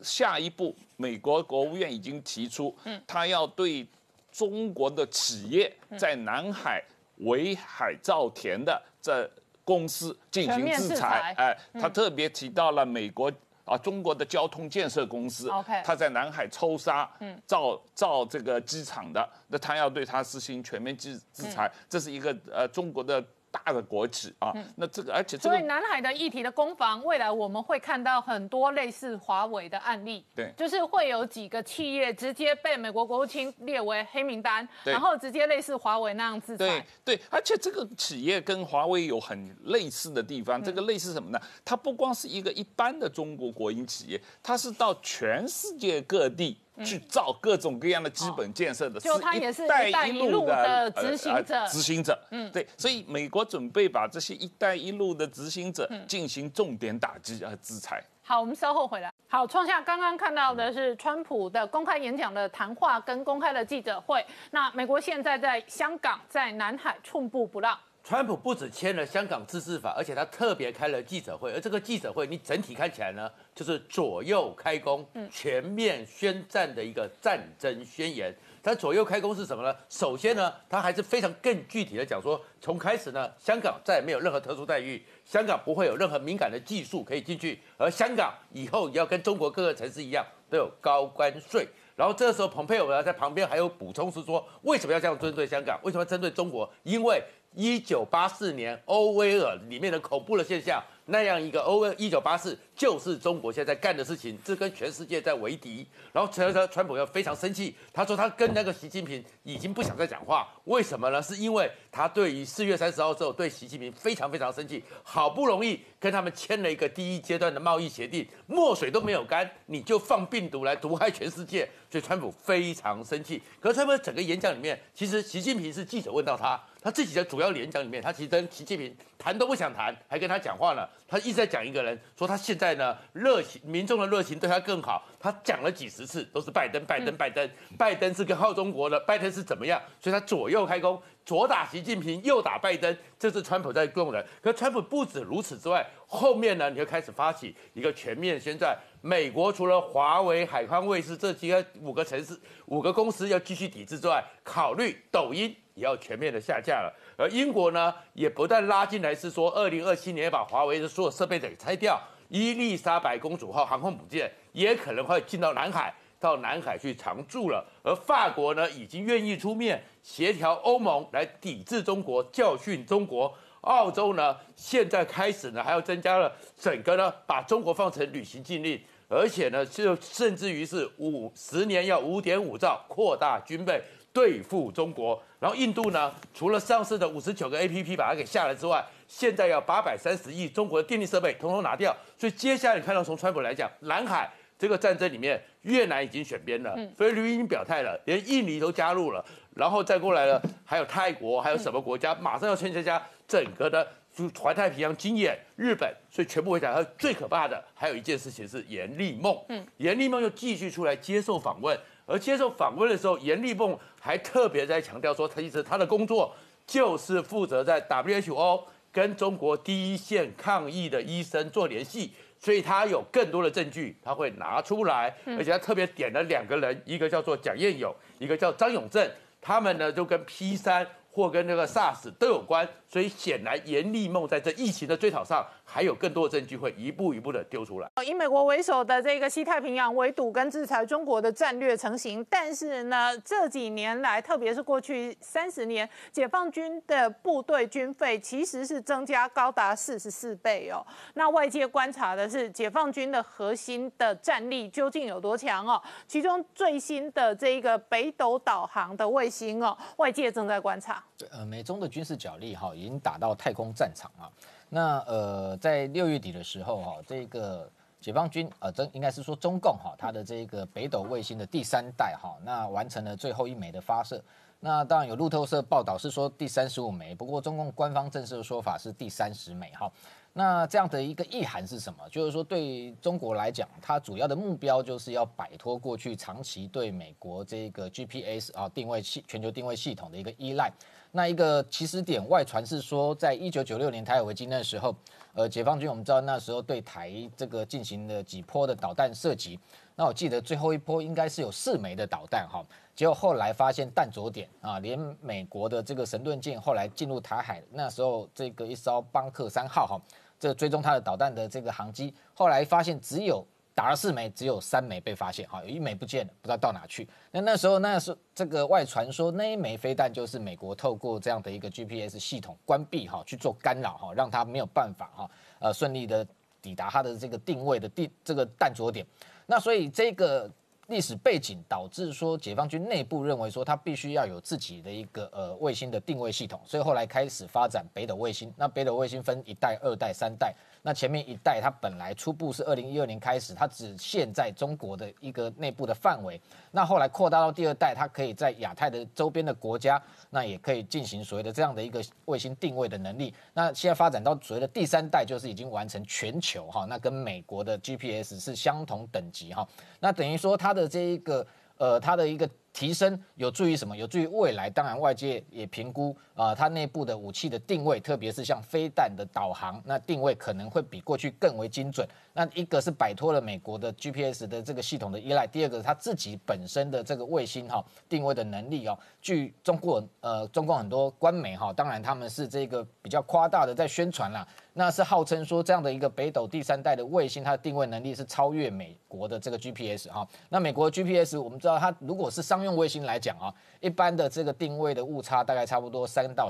[0.00, 2.72] 下一步美国国务院已经提出，
[3.04, 3.84] 他要对
[4.30, 6.80] 中国的企业在南海
[7.16, 9.28] 围海造田的这
[9.64, 11.34] 公司进行制制裁裁。
[11.38, 13.32] 哎，他特别提到了美国。
[13.64, 15.48] 啊，中国的交通建设公司
[15.82, 17.10] 他在南海抽沙，
[17.46, 24.52] 造造这个机场的，那他要对他实行全面制制裁，这是一个呃中国的大的国企啊。
[24.74, 36.86] 那这个而且这个所以南海的议题的攻防，未来我们会看到很多类似华为的案例，对就是会有几个企业直接被美国国务卿列为黑名单，然后直接类似华为那样制对裁。
[37.04, 40.60] 对，而且这个企业跟华为有很类似的地方。
[40.60, 41.40] 这个类似什么呢？
[41.64, 46.56] 它不光是一个一般的中国国营企业，它是到全世界各地。
[46.82, 58.02] 去造各种各样的基本建设的，就他也是一带一路的呃执行者呃执行者，嗯，对，所以美国准备把这些“一带一路”的执行者进行重点打击和制裁。
[58.22, 59.12] 好，我们稍后回来。
[59.28, 64.24] 好，创下刚刚看到的是川普的公开演讲的谈话跟公开的记者会。
[64.50, 67.78] 那美国现在在香港、在南海寸步不让。
[68.06, 78.30] 川普不止签了香港自治法，而且他特别开了记者会，而这个记者会你整体看起来呢，就是左右开弓，全面宣战的一个战争宣言。
[78.62, 79.74] 他左右开弓是什么呢？
[79.88, 91.66] 首先呢，他还是非常更具体的讲说，从开始呢，香港再也没有任何特殊待遇，香港不会有任何敏感的技术可以进去，而香港以后也要跟中国各个城市一样，都有高关税。
[91.96, 95.80] 然后这个时候，蓬佩奥呢在旁边还有补充是说，为什么要这样针对香港？
[95.84, 96.68] 为什么要针对中国？
[96.82, 97.22] 因为
[97.54, 105.86] 一九八四年欧威尔里面的恐怖的现象，那样一个欧威一九八四就是中国现在干的事情，这跟全世界在为敌。
[106.12, 111.22] 然后川川川普又非常生气，他说他跟那个习近平已经不想再讲话，为什么呢？
[111.22, 123.40] 是因为他对于四月三十号之后对习近平非常非常生气，好不容易跟他们签了一个第一阶段的贸易协定，墨水都没有干，你就放病毒来毒害全世界，所以川普非常生气。
[123.60, 130.84] 可是川普整个演讲里面，其实习近平是记者问到他，他自己的主要演讲里面，他其实跟习近平谈都不想谈，还跟他讲话呢。
[131.06, 135.06] 他一直在讲一个人，说他现在呢热情，民众的热情对他更好。
[135.20, 139.80] 他讲了几十次都是拜登，拜登，拜登，拜登是跟好中国的，拜登是怎么样？
[140.00, 144.24] 所以他左右开弓，左打习近平，右打拜登，这是川普在用的。
[144.42, 148.78] 可川普不止如此之外，后面呢，你就开始发起一个全面宣战。
[149.00, 156.94] 美国除了华为、海康卫视这几个五个城市、五个公司要继续抵制之外，考虑抖音也要全面的下架了。
[157.16, 165.94] 而英国呢，也不但拉进来是说，二零二七年把华为的所有设备给拆掉，伊丽莎白公主号航空母舰也可能会进到南海。
[166.24, 173.30] 到南海去常驻了，而法国呢，已经愿意出面协调欧盟来抵制中国、教训中国。
[173.60, 185.22] 澳洲呢，现在开始呢，还要增加了整个呢，把中国放成旅行禁令，而且呢，就甚至于是五十年要五点五兆扩大军备，对付中国。
[185.38, 191.94] 然后印度呢，除了上市的五十九个 A P P 把它给下来之外，现在要八百三十亿中国的电力设备统统拿掉。
[192.16, 194.30] 所以接下来你看到从川普来讲，南海。
[194.64, 199.22] 这个战争里面，越南已经选边了，菲律宾已经表态了，连印尼都加入了，
[199.54, 206.74] 然后再过来了，还有泰国，还有什么国家马上要参加整个的就环太平洋经验，日本，所以全部会讲。
[206.74, 216.34] 他最可怕的还有一件事情是严立梦，嗯，严立梦又继续出来接受访问，而接受访问的时候，严立梦还特别在强调说，他其实他的工作
[216.66, 222.14] 就是负责在 WHO 跟中国第一线抗疫的医生做联系。
[222.44, 230.86] 所以他有更多的证据，他会拿出来，而且他特别点了两个人，一个叫做蒋彦勇，一个叫张永正，他们呢就跟 P 三。
[231.16, 237.90] 或跟那个 SARS 都有关，所以显然严立梦在这疫情的追讨上还有更多的证据会一步一步的丢出来。
[238.04, 250.84] 以美国为首的这个西太平洋围堵跟制裁中国的战略成型，但是呢这几年来，特别是过去三十年，解放军的部队军费其实是增加高达四十四倍哦。
[251.14, 255.82] 那外界观察的是解放军的核心的战力究竟有多强哦？
[256.06, 261.02] 其中最新的这一个北斗导航的卫星哦，外界正在观察。
[261.16, 264.30] 对，呃，美中的军事角力哈，已经打到太空战场啊。
[264.74, 274.20] 那呃，在六月底的时候哈，这个解放军呃，真应该是说中共哈，它的这个北斗卫星的第三代哈，那完成了最后一枚的发射。
[274.58, 279.88] 那当然有路透社报道是说第三十五枚，不过中共官方正式的说法是第三十枚哈。
[280.32, 282.00] 那这样的一个意涵是什么？
[282.10, 290.72] 就是说，对中国来讲，它主要的目标就是要摆脱过去长期对美国这个 GPS 啊定位系全球定位系统的一个依赖。
[291.16, 294.92] 那一个起始点外传是说，在一九九六年台海危机那时候，
[295.32, 299.56] 呃，解放军我们知道那时候对台这个进行了几波的导弹射击。
[299.94, 302.60] 那我记得最后一波应该是有四枚的导弹哈，
[302.96, 310.00] 结果后来发现弹着点啊，连美国的这个神盾舰后来进入台海，那时候这个一艘邦克三号哈。
[310.40, 317.08] 这追踪它的导弹的这个航机，后来发现只有打了四枚，只有三枚被发现，哈，有一枚不见了，不知道到哪去。
[317.30, 326.26] 那那时候，那是这个外传说那一枚飞弹就是美国透过这样的一个 GPS 系统关闭，哈，去做干扰，哈，让它没有办法，哈，呃，顺利的
[326.62, 329.04] 抵达它的这个定位的地这个弹着点。
[329.46, 330.50] 那所以这个。
[330.88, 338.52] 历史背景导致说，解放军内部认为说，它必须要有自己的一个呃卫星的定位系统，所以后来开始发展北斗卫星。
[338.54, 340.54] 那北斗卫星分一代、二代、三代。
[340.86, 346.38] 那前面一代它本来初步是二零一二年开始，它只限在中国的一个内部的范围。
[346.70, 353.32] 那后来扩大到第二代，它可以在亚太的周边的国家，那也可以进行所谓的这样的一个卫星定位的能力。
[353.54, 359.66] 那现在发展到所谓的第三代，就是已经完成全球哈，那跟美国的 GPS 是相同等级哈。
[359.98, 361.46] 那等于说它的这一个
[361.78, 362.46] 呃，它的一个。
[362.74, 363.96] 提升有助于什么？
[363.96, 364.68] 有助于未来。
[364.68, 372.06] 当然，外界也评估啊，它内部的武器的定位，特别是像飞弹的导航，那定位可能会比过去更为精准。
[372.32, 378.98] 那一个是摆脱了美国的 GPS 的这个系统的依赖，第二个它自己本身的这个卫星哈定位的能力哦。
[379.22, 384.44] 据中国呃，中共很多官媒哈，当然他们是这个比较夸大的在宣传啦。
[384.76, 390.26] 那是号称说这样的一个北斗第三代的卫星，它的定位能力是超越美国的这个 GPS 哈。
[390.48, 396.48] 那美国 GPS 我们知道，它如果是商用卫星来讲啊，一般的这个定位的误差大概差不多三到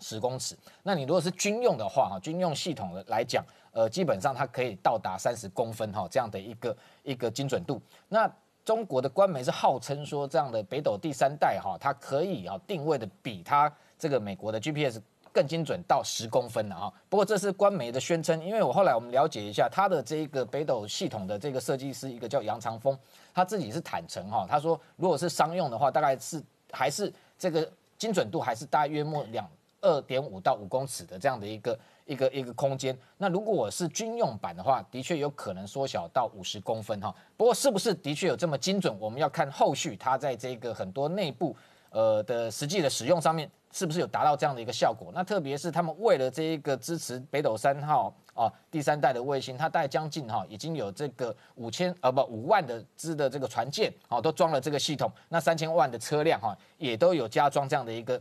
[0.00, 0.56] 十公尺。
[0.82, 7.82] 那你如果是军用的话哈，军用系统的来讲，呃，基本上它可以到达三十公分哈这样的一个一个精准度。
[8.08, 8.30] 那
[8.64, 15.00] 中国的官媒是号称说这样的北斗第三代哈，它可以啊定位的比它这个美国的 GPS。
[15.30, 22.98] 更精准到十公分了哈，不过这是官媒的宣称，因为我后来我们了解一下，它的这个北斗系统的这个设计师，一个叫杨长峰，
[23.34, 29.48] 他自己是坦诚哈，他说如果是商用的话，大概是还是这个精准度还是大约莫两
[29.80, 32.96] 二点五到五公尺的这样的一个一个一个空间。
[33.16, 37.14] 那如果我是军用版的话，的确有可能缩小到五十公分哈。
[37.36, 41.56] 不过是不是的确有这么精准，我们要看后续它在这个很多内部
[41.90, 43.50] 呃的实际的使用上面。
[43.70, 45.12] 是不是有达到这样的一个效果？
[45.14, 55.10] 那特别是他们为了这一个支持北斗三号啊，第三代的卫星，它带将近哈已经有这个五千呃不五万的支的这个船舰啊，都装了这个系统。
[55.28, 58.20] 那三千万的车辆哈，也都有加装这样的一个。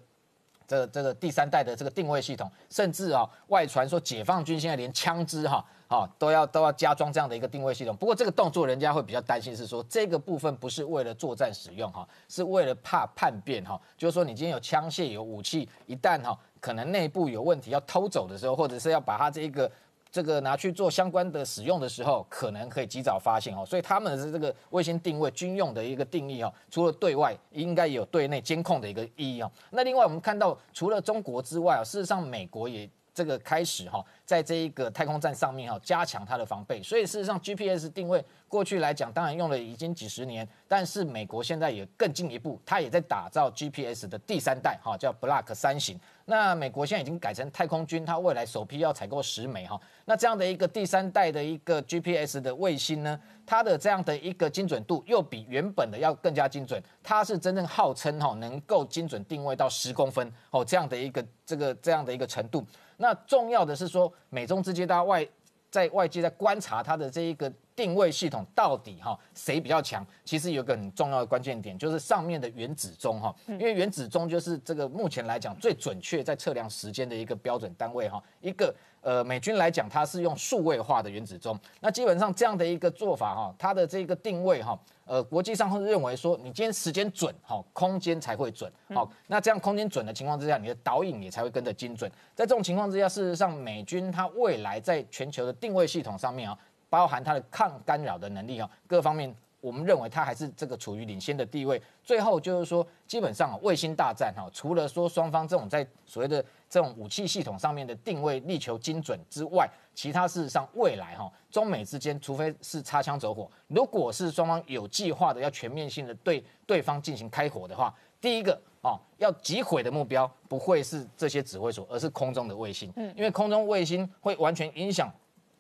[0.70, 7.96] 这这个第三代的这个定位系统，甚至啊外传说解放军现在连枪支哈啊都要都要加装这样的一个定位系统。
[7.96, 13.80] 不过这个动作人家会比较担心，是说这个部分不是为了作战使用哈，是为了怕叛变哈。
[13.98, 19.72] 就是说你今天有枪械有武器，一旦哈可能内部有问题要偷走的时候，或者是要把它这个。
[20.18, 23.64] 这个拿去做相关的使用的时候，可能可以及早发现哦。
[23.64, 29.52] 所以他们的这个卫星定位军用的一个定义哦，除了对外，应该也有对内监控的一个意义哦。
[29.70, 32.90] 那另外我们看到，除了中国之外啊，事实上美国也。
[33.18, 36.84] 这个开始哈，在这一个太空站上面哈，加强它的防备。
[36.84, 46.00] 所以事实上，GPS 定位过去来讲，当然用了已经几十年，但是美国现在也更进一步，它也在打造 GPS 的第三代哈，叫 Block 三型。
[46.26, 49.80] 那美国现在已经改成太空军，它未来首批要采购十枚哈。
[50.06, 56.80] 那这样的一个第三代的一个 GPS 的卫星呢，它的这样的一个精准度又比原本的要更加精准。
[57.02, 62.64] 它是真正号称哈能够精准定位到十公分哦这样的一个这个这样的一个程度。
[62.98, 65.28] 那重要的是说，美中之间大家外
[65.72, 67.52] 在外界在观察它的这一个。
[67.78, 70.04] 定位系统到底哈谁比较强？
[70.26, 78.20] 其实有个很重要的关键点，就是上面的原子钟哈，因为原子钟就是这个目前来讲最准确在测量时间的一个标准单位哈。
[78.42, 78.74] 一个
[79.08, 92.12] 呃美军来讲，它是用数位化的原子钟，那基本上这样的一个做法哈，它的这个定位哈，呃国际上会认为说，你今天时间准哈，空间才会准好，那这样空间准的情况之下，你的导引也才会跟着精准。
[92.36, 96.60] 在这种情况之下，事实上美军它未来在全球的定位系统上面啊。
[96.90, 101.82] 包含它的抗干扰的能力啊，各方面我们认为它还是这个处于领先的地位。
[102.04, 125.12] 最后就是说，基本上啊卫星大战哈，除了说双方这种在所谓的这种武器系统上面的定位力求精准之外，其他事实上未来哈，中美之间除非是擦枪走火，如果是双方有计划的要全面性的对对方进行开火的话，第一个啊，要击毁的目标不会是这些指挥所，而是空中的卫星，嗯，因为空中卫星会完全影响。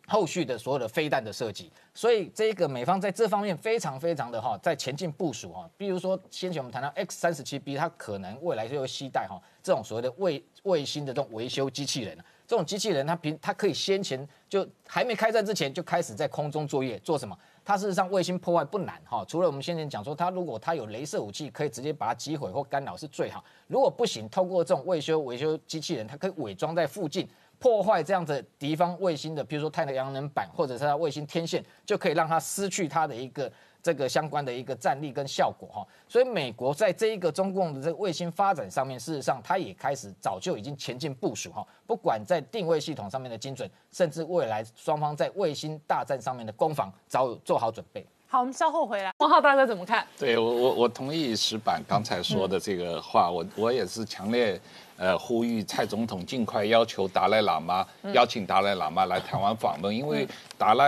[0.09, 5.69] 后续的所有的飞弹的设计，所以这个美方在这方面非常非常的哈，在前进部署哈。
[5.75, 12.17] 比如说先前我们谈到 X 三十七 B，它可能未来就会携带哈这种所谓的卫卫星的这种维修机器人。
[12.47, 17.37] 这种机器人它平它可以先前就还没开战之前就开始在空中作业，做什么？
[17.65, 19.25] 它事实上卫星破坏不难哈。
[19.27, 23.43] 除了我们先前讲说，它如果它有镭射武器，可以直接把它击毁或干扰是最好。
[23.67, 27.27] 如果不行，透过这种维修维修机器人，它可以伪装在附近。
[27.59, 33.51] 破坏这样子敌方卫星的，比如说太阳能板或者是它卫星天线，就可以让它失去它的一个
[33.81, 35.87] 这个相关的一个战力跟效果哈。
[36.07, 41.65] 所以美国在这一个中共的这个卫星发展上面，事实上它也开始早就已经前进部署哈。
[41.87, 48.05] 不管在定位系统上面的精准，甚至未来双方在卫星大战上面的攻防，早有做好准备。
[48.29, 49.11] 好，我们稍后回来。
[49.19, 50.05] 王浩大哥怎么看？
[50.19, 54.59] 对我我我同意石板刚才说的这个话，我我也是强烈。
[54.97, 60.27] 呃，呼吁蔡总统尽快要求达赖喇嘛邀请达赖喇嘛来台湾访问，因为
[60.57, 60.85] 达赖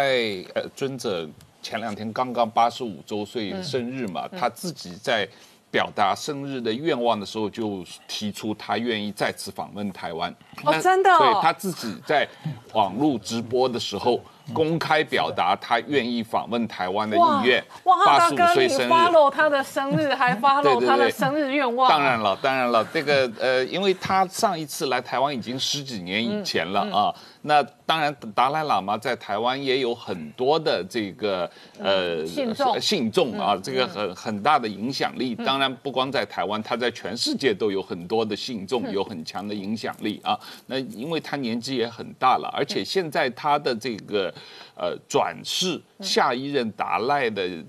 [0.56, 1.28] 呃尊者
[1.62, 5.28] 前两天刚刚八十五周岁生日嘛，他自己在
[5.72, 10.36] 表达生日的愿望的时候就提出他愿意再次访问台湾。
[10.64, 11.10] 哦，真的？
[11.18, 12.28] 对他自己在
[12.74, 14.20] 网络直播的时候。
[14.54, 17.64] 公开表达他愿意访问台湾的意愿。
[17.84, 21.90] 哇，大哥，你 follow 他的生日，还 follow 他的生日愿望。
[21.90, 27.14] 当然了，当然了，这个呃，因为他上一次来台湾已经十几年以前了啊。
[27.42, 35.34] 那当然，达赖喇嘛在台湾也有很多的这个呃信众信众啊，这个很很大的影响力。
[35.36, 40.38] 当然，不光在台湾，他在全世界都有很多的信众，有很强的影响力啊。
[40.66, 44.34] 那因为他年纪也很大了，而且现在他的这个。
[44.76, 47.64] 呃，转世下一任达赖的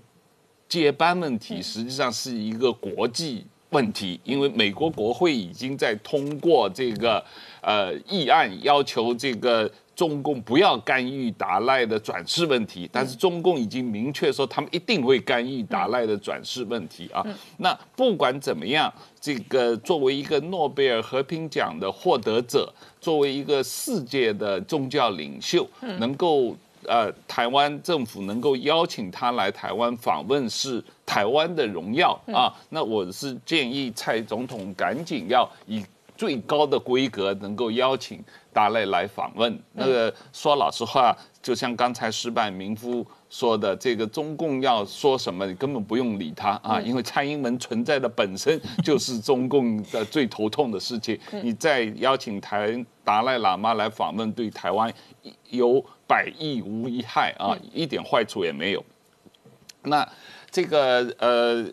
[0.69, 7.25] 接班问题，实际上是一个国际问题，因为美国国会已经在通过这个
[7.61, 17.23] 呃议案，要求这个中共不要干预达赖的转世问题，但是中共已经明确说，他们一定会干预达赖的转世问题啊。
[17.59, 18.91] 那不管怎么样，
[19.21, 26.57] 这个作为一个诺贝尔和平奖的获得者，作为一个世界的宗教领袖，能够。
[26.89, 32.49] 呃，台湾政府能够邀请他来台湾访问，是台湾的荣耀啊。
[32.71, 35.85] 那我是建议蔡总统赶紧要以
[36.21, 39.59] 最高的规格，能够邀请达赖来访问。
[39.73, 51.19] 那个说老实话，就像刚才失败民夫说的，这个中共要说什么，你根本不用理他啊，因为蔡英文存在的本身就是中共的最头痛的事情。
[51.43, 54.93] 你再邀请台达赖喇嘛来访问，对台湾
[55.49, 55.83] 有。
[56.11, 58.85] 百益无一害啊，一点坏处也没有。
[59.85, 60.05] 那
[60.51, 61.65] 这个呃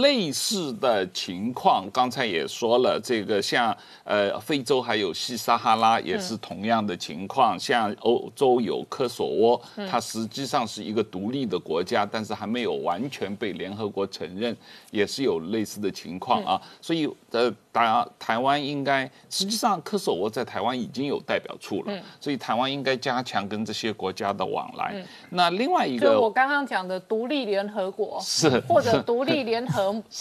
[0.00, 9.60] 类似的情况，刚才也说了，这个像呃非洲还有西撒哈拉也是同样的情况，像欧洲有科索沃，
[9.90, 14.56] 它实际上是一个独立的国家，但是还没有完全被联合国承认，
[14.90, 16.60] 也是有类似的情况啊。
[16.80, 17.52] 所以呃。
[17.74, 25.04] 当然台湾应该实际上科索沃在台湾已经有代表处了，嗯所以台湾应该加强跟这些国家的往来。
[25.30, 29.63] 那另外一就我刚刚讲的独立联合国，是或者独立联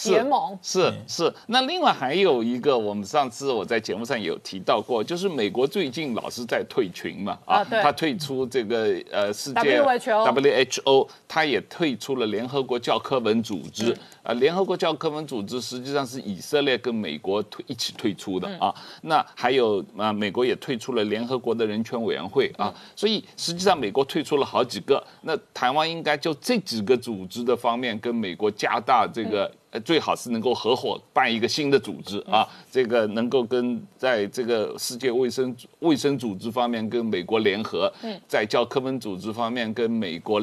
[0.05, 7.81] 联盟，是是，那另外还有一个，我们上次我在节目上有提到过，就是美国最近老是在退群嘛，啊对。
[7.81, 13.91] 他退出这个呃世界 WHO WHO，他也退出了联合国教科文组织。
[13.91, 18.74] 嗯呃，联合国教科文组织实际上是以色列跟美国退一起退出的啊。
[19.01, 22.74] 那还有啊、美国也退出了联合国的人权委员会啊。
[22.95, 29.51] 所以实际上美国退出了好几个，那台湾应该就这几个组织的方面跟美国加大这个。
[29.74, 37.91] 呃，最好是能够合伙办一个新的组织啊，这个能够跟在这个世界卫生卫生组织方面跟美国联合，
[38.28, 40.39] 在教科文组织方面跟美国。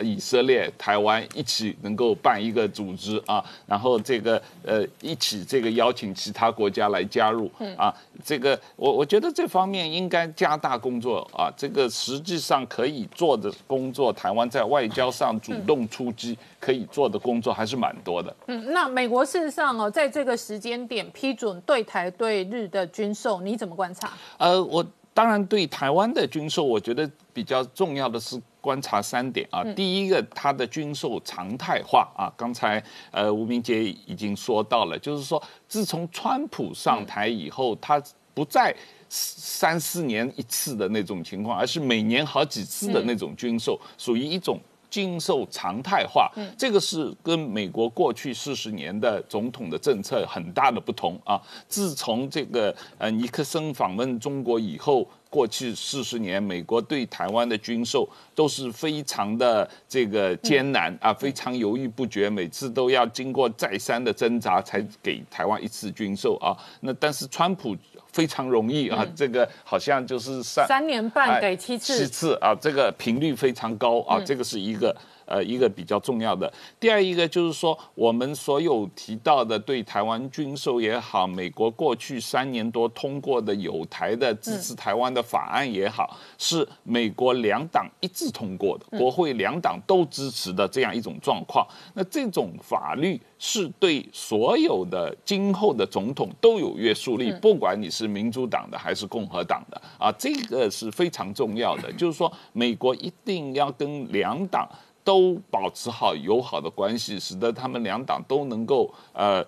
[0.00, 18.34] 以色列、台湾一起能够办一个组织啊，然后这个呃一起这个邀请其他国家来加入啊，这个我我觉得这方面应该加大工作啊，这个实际上可以做的工作，台湾在外交上主动出击可以做的工作还是蛮多的。
[18.46, 24.12] 嗯，那美国事实上哦，在这个时间点批准对台对日的军售，你怎么观察？
[24.38, 29.62] 呃，我当然对台湾的军售，我觉得比较重要的是观察三点啊。
[29.74, 32.32] 第一个，它的军售常态化啊。
[32.34, 38.02] 刚才呃吴明杰已经说到了，就是说自从川普上台以后，他
[38.32, 38.74] 不再
[39.10, 44.58] 三四年一次的那种情况，而是每年好几次的那种军售，属于一种。
[44.90, 51.34] 军售常态化，这个是跟美国过去四十年的总统的政策很大的不同啊。
[51.66, 55.04] 自从这个呃尼克森访问中国以后，
[55.34, 66.56] 过去四十年美国对台湾的军售都是非常的这个艰难啊，非常犹豫不决，每次都要经过再三的挣扎才给台湾一次军售啊。
[66.82, 67.76] 那但是川普
[68.12, 74.96] 非常容易啊，这个好像就是三三年半给七次，七次啊，这个频率非常高啊，这个是一个
[75.26, 76.52] 呃一个比较重要的。
[76.78, 91.66] 第二一个就是说，我们所有提到的对台湾军售也好，美国过去三年多通过的有台的支持台湾的法案也好，是美国两党一致通过的，国会两党都支持的这样一种状况。
[91.94, 101.92] 那这种法律是对所有的今后的总统都有约束力，不管你是民主党的还是共和党的啊，这个是非常重要的。
[101.94, 104.68] 就是说，美国一定要跟两党
[105.04, 109.46] 都保持好友好的关系，使得他们两党都能够呃。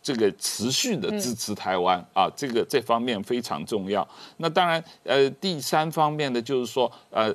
[0.00, 4.06] 这个持续的支持台湾、啊，这个这方面非常重要。
[4.38, 7.34] 那当然，呃，第三方面的就是说，呃，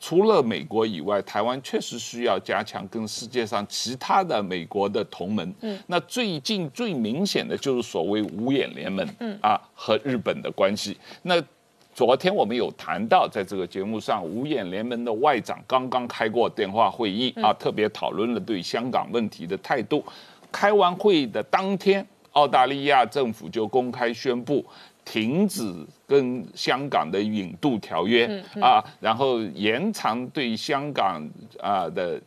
[0.00, 5.54] 除了美国以外，台湾确实需要加强跟世界上其他的美国的同盟。
[5.60, 10.96] 嗯，那最近最明显的就是所谓五眼联盟，嗯啊和日本的关系。
[11.22, 11.42] 那
[11.94, 20.04] 昨天我们有谈到，在这个节目上，五眼联盟的外长刚刚开过电话会议啊，特别讨论了对香港问题的态度。
[20.50, 24.64] 开完会的当天，澳大利亚政府就公开宣布
[25.04, 25.72] 停止
[26.04, 28.26] 跟香港的引渡条约、
[28.60, 31.24] 啊，然后延长对香港
[31.60, 32.20] 啊的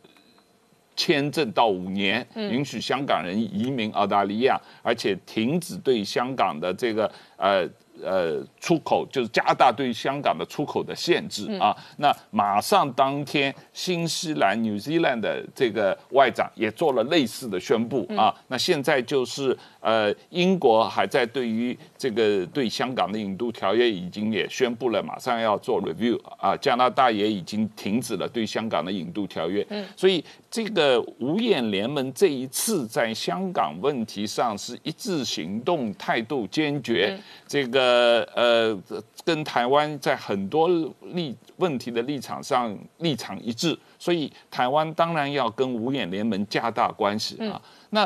[0.96, 7.68] 签证到五年，允许香港人移民澳大利亚，而且停止对香港的这个呃。
[8.02, 11.76] 呃，出口就是加大对香港的出口的限制啊。
[11.98, 18.34] 那马上当天，新西兰 New Zealand 的这个外长也做了类似的宣布啊。
[18.48, 26.56] 那现在就是呃，英国还在对于这个对香港的引渡条约已经也宣布了，马上要做 review 啊。
[26.56, 29.66] 加拿大也已经停止了对香港的引渡条约。
[29.70, 37.18] 嗯，所以这个五眼联盟这一次在香港问题上是一致行动，态度坚决。
[37.46, 40.68] 这个呃呃，跟台湾在很多
[41.14, 47.60] 立问题的立场上立场一致，所以台湾当然要跟五眼联盟加大关系啊。
[47.90, 48.04] 那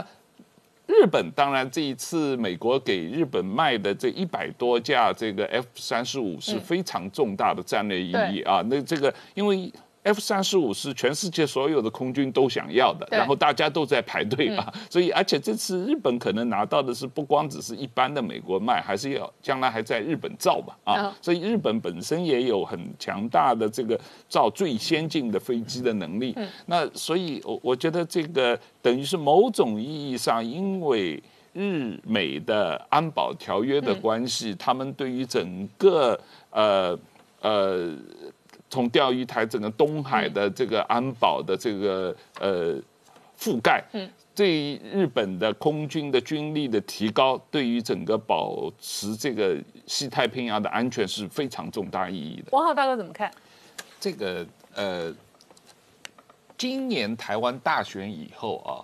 [0.87, 8.63] 日本当然这一次美国给日本卖的这一百多架这个 F 三十五是非常重大的战略意义啊。
[8.67, 9.73] 那这个因为。
[10.05, 21.07] F 三十五是全世界所有的空军都想要的，然后大家都在排队啊，所以而且这次日本可能拿到的是不光只是一般的美国卖，还是要将来还在日本造嘛啊。
[21.07, 23.99] 嗯，所以日本本身也有很强大的这个
[24.29, 26.37] 造最先进的飞机的能力。
[26.67, 31.23] 那所以我我觉得这个等于是某种意义上，因为
[31.53, 36.19] 日美的安保条约的关系，他们对于整个
[36.51, 36.99] 呃
[37.41, 37.97] 呃。
[38.73, 42.75] 从钓鱼台整个东海的这个安保的这个呃
[43.39, 43.85] 覆盖，
[44.35, 52.49] 对日本的空军的军力的提高，对于整个保持这个西太平洋的安全是非常重大意义的。
[52.53, 53.31] 王浩大哥怎么看？
[54.01, 55.15] 这个呃，
[56.57, 58.81] 今年台湾大选以后啊，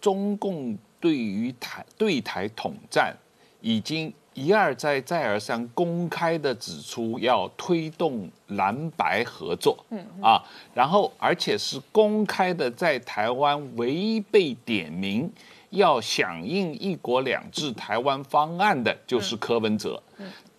[0.00, 3.14] 中共对于台对台统战
[3.60, 10.40] 已经一而再再而三公开的指出要推动蓝白合作，嗯啊，
[10.74, 15.32] 然后而且是公开的在台湾违背点名
[15.70, 20.00] 要响应“一国两制”台湾方案的，就是柯文哲。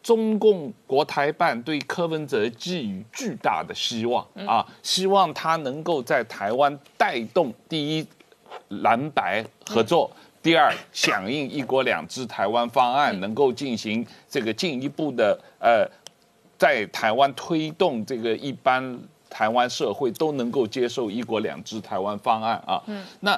[0.02, 8.08] 中共国台办对柯文哲寄予巨大的希望啊，希望他能够在台湾带动第一
[8.70, 10.10] 蓝白合作，
[10.48, 15.86] 第二响应“一国两制”台湾方案，能够进行这个进一步的呃，
[16.58, 18.98] 在台湾推动这个一般
[19.30, 22.82] 台湾社会都能够接受“一国两制”台湾方案啊。
[23.20, 23.38] 那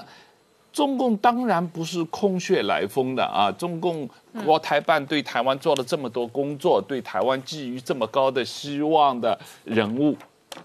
[0.71, 3.51] 中共当然不是空穴来风的啊！
[3.53, 4.07] 中共
[4.45, 10.15] 国台办对台湾做了这么多工作，对台湾寄予这么高的希望的人物，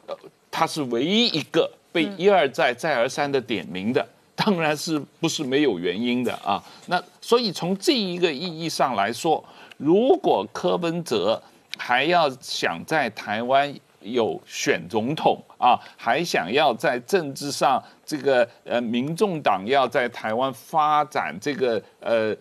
[0.07, 0.15] 呃，
[0.51, 4.07] 他是唯一一个被一而再、再而三的点名的，
[4.37, 6.63] 当然是不是没有原因的啊？
[6.87, 9.43] 那所以从这一个意义上来说，
[9.77, 11.41] 如果柯文哲
[11.77, 22.37] 还要想在台湾，有选总统啊，还想要在政治上这个呃，民众党要在台湾发展这个呃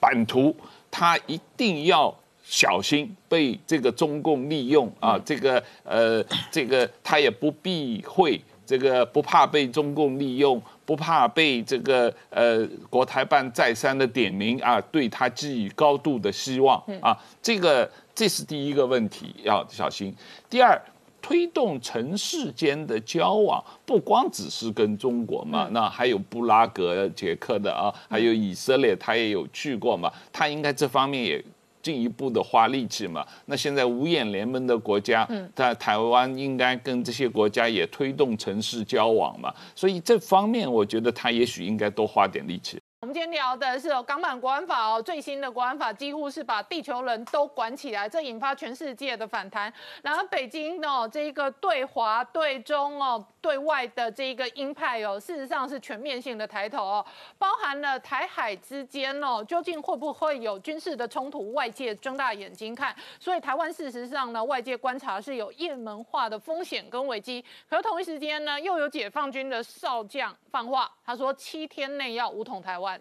[0.00, 0.56] 版图，
[0.90, 20.14] 他一定要小心被这个中共利用啊，这个呃这个他也不避讳，这个不怕被中共利用，不怕被这个呃国台办再三的点名啊，对他寄予高度的希望啊，这个这是第一个问题要小心，
[20.48, 20.80] 第二。
[21.24, 31.42] 推动城市间的交往，不光只是跟中国嘛，那还有布拉格、捷克的啊，还有以色列，他也有去过嘛，他应该这方面也
[31.82, 33.26] 进一步的花力气嘛。
[33.46, 42.78] 那现在五眼联盟的国家，在台湾应该跟这些国家也推动城市交往嘛，所以这方面我觉得他也许应该多花点力气。
[43.02, 49.72] 我们今天聊的是哦，港版国安法哦，最新的国安法几乎是把地球人都管起来，这引发全世界的反弹。
[50.04, 57.04] 然后北京哦，这一个对华、对中哦、对外的这一个鹰派哦，事实上是全面性的抬头哦，
[57.38, 61.52] 包含了台海之间哦，究竟会不会有军事的冲突？
[61.54, 62.94] 外界睁大眼睛看。
[63.18, 67.44] 所以台湾事实上呢，外界观察是有雁门化的风险跟危机。
[67.68, 72.91] 可同一时间呢，又有解放军的少将放话，他说七天内要武统台湾。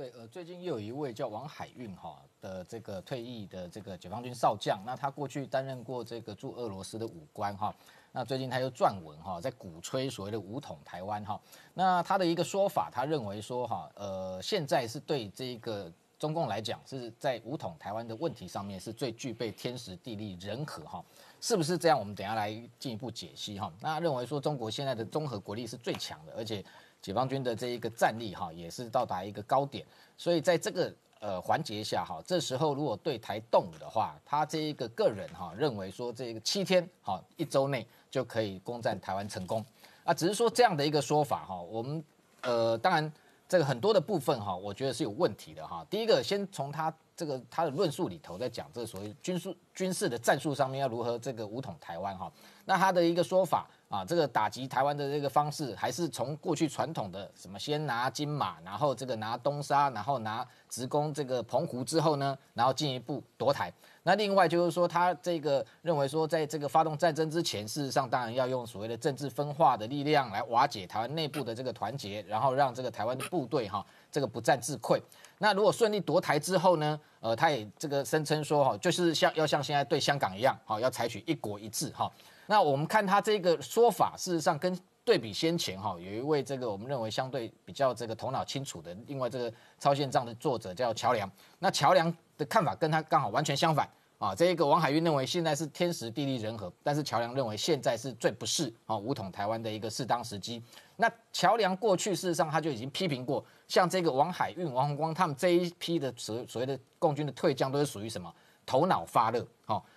[0.00, 7.74] 对，呃，最近又有一位叫王海运哈的这个退役的这个解放军少将，那他过去担任过这个驻俄罗斯的武官哈，
[8.10, 11.38] 那最近他又撰文哈，在鼓吹所谓的武统台湾哈，
[11.74, 21.04] 那他的一个说法，他认为说哈，呃，现在是对这个中共来讲，是在武统台湾的问题上面是最具备天时地利人和哈，
[21.42, 21.98] 是不是这样？
[21.98, 23.70] 我们等下来进一步解析哈。
[23.82, 26.64] 那认为说中国现在的综合国力是最强的，而且。
[27.02, 29.84] 解放军的这一个战力哈，也是到达一个高点，
[30.18, 39.64] 所以在这个呃环节下哈，这时候如果对台动武的话，他这一个个人哈认为说这个七天哈一周内就可以攻占台湾成功
[40.04, 42.04] 啊，只是说这样的一个说法哈，我们
[42.42, 43.10] 呃当然
[43.48, 45.84] 这个很多的部分哈，我觉得是有问题的哈。
[45.88, 52.30] 第一个先从他这个他的论述里头在讲这个所谓军事军事的战术上面要如何这个武统台湾哈，
[52.66, 53.66] 那他的一个说法。
[53.90, 63.72] 啊，这个打击台湾的这个方式，还是从过去传统的什么先拿金马，然后这个拿东沙，然后拿直攻这个澎湖之后呢，然后进一步夺台。
[64.04, 75.02] 那另外就是说，他这个认为说，在这个发动战争之前，事实上当然要用所谓的政治分化的力量来瓦解台湾内部的这个团结，然后让这个台湾的部队哈，这个不战自溃。
[75.38, 82.08] 那如果顺利夺台之后呢，呃，他也这个声称说哈，就是像要像现在对香港一样，好要采取一国一制哈。
[82.50, 91.30] 那我们看他这个说法，事实上跟对比先前哈，有一位这个我们认为相对比较这个头脑清楚的，另外这个超线账的作者叫乔梁。
[91.60, 93.88] 那乔梁的看法跟他刚好完全相反
[94.18, 94.34] 啊。
[94.34, 100.60] 这一个王海运认为现在是天时地利人和，但是乔梁认为现在是最不适啊武统台湾的一个适当时机。
[100.96, 108.34] 那乔梁过去事实上他就已经批评过，像这个王海运、王洪光他们这一批的所所谓的共军的退将，都是属于什么？
[108.70, 109.44] 头脑发热，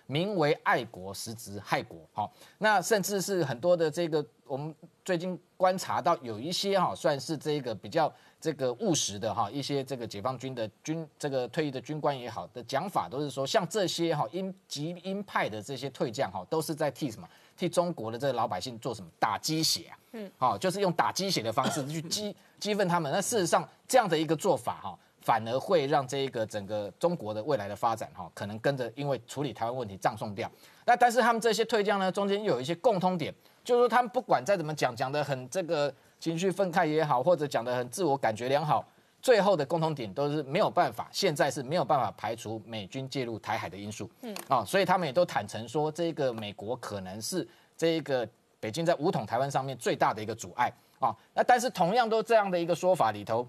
[0.06, 19.98] 名为爱国，实质害国，好，那甚至是很多的这个我们最近观察到有一些哈，算是这个比较这个务实的哈，一些这个解放军的军这个退役的军官也好的讲法，都是说像这些哈鹰极鹰派的这些退将哈，都是在替什么替中国的这个老百姓做什么打鸡血啊？
[20.14, 23.12] 嗯，好，就是用打鸡血的方式去激激愤他们。
[23.12, 24.98] 那事实上这样的一个做法哈。
[25.24, 30.50] 反而会让这一个整个中国的未来的发展哈，可能跟着因为处理台湾问题葬送掉。
[30.84, 38.86] 那但是他们这些退将呢，中间又有一些共通点，就是说他们不管再怎么讲，讲的很这个情绪愤慨也好，或者讲的很自我感觉良好，
[39.22, 44.10] 最后的共同点都是没有办法，现在是没有办法排除美军介入台海的因素。
[44.20, 47.48] 嗯啊，所以他们也都坦诚说，这个美国可能是
[47.78, 48.28] 这一个
[48.60, 50.70] 北京在武统台湾上面最大的一个阻碍
[51.00, 51.16] 啊。
[51.32, 53.48] 那但是同样都这样的一个说法里头。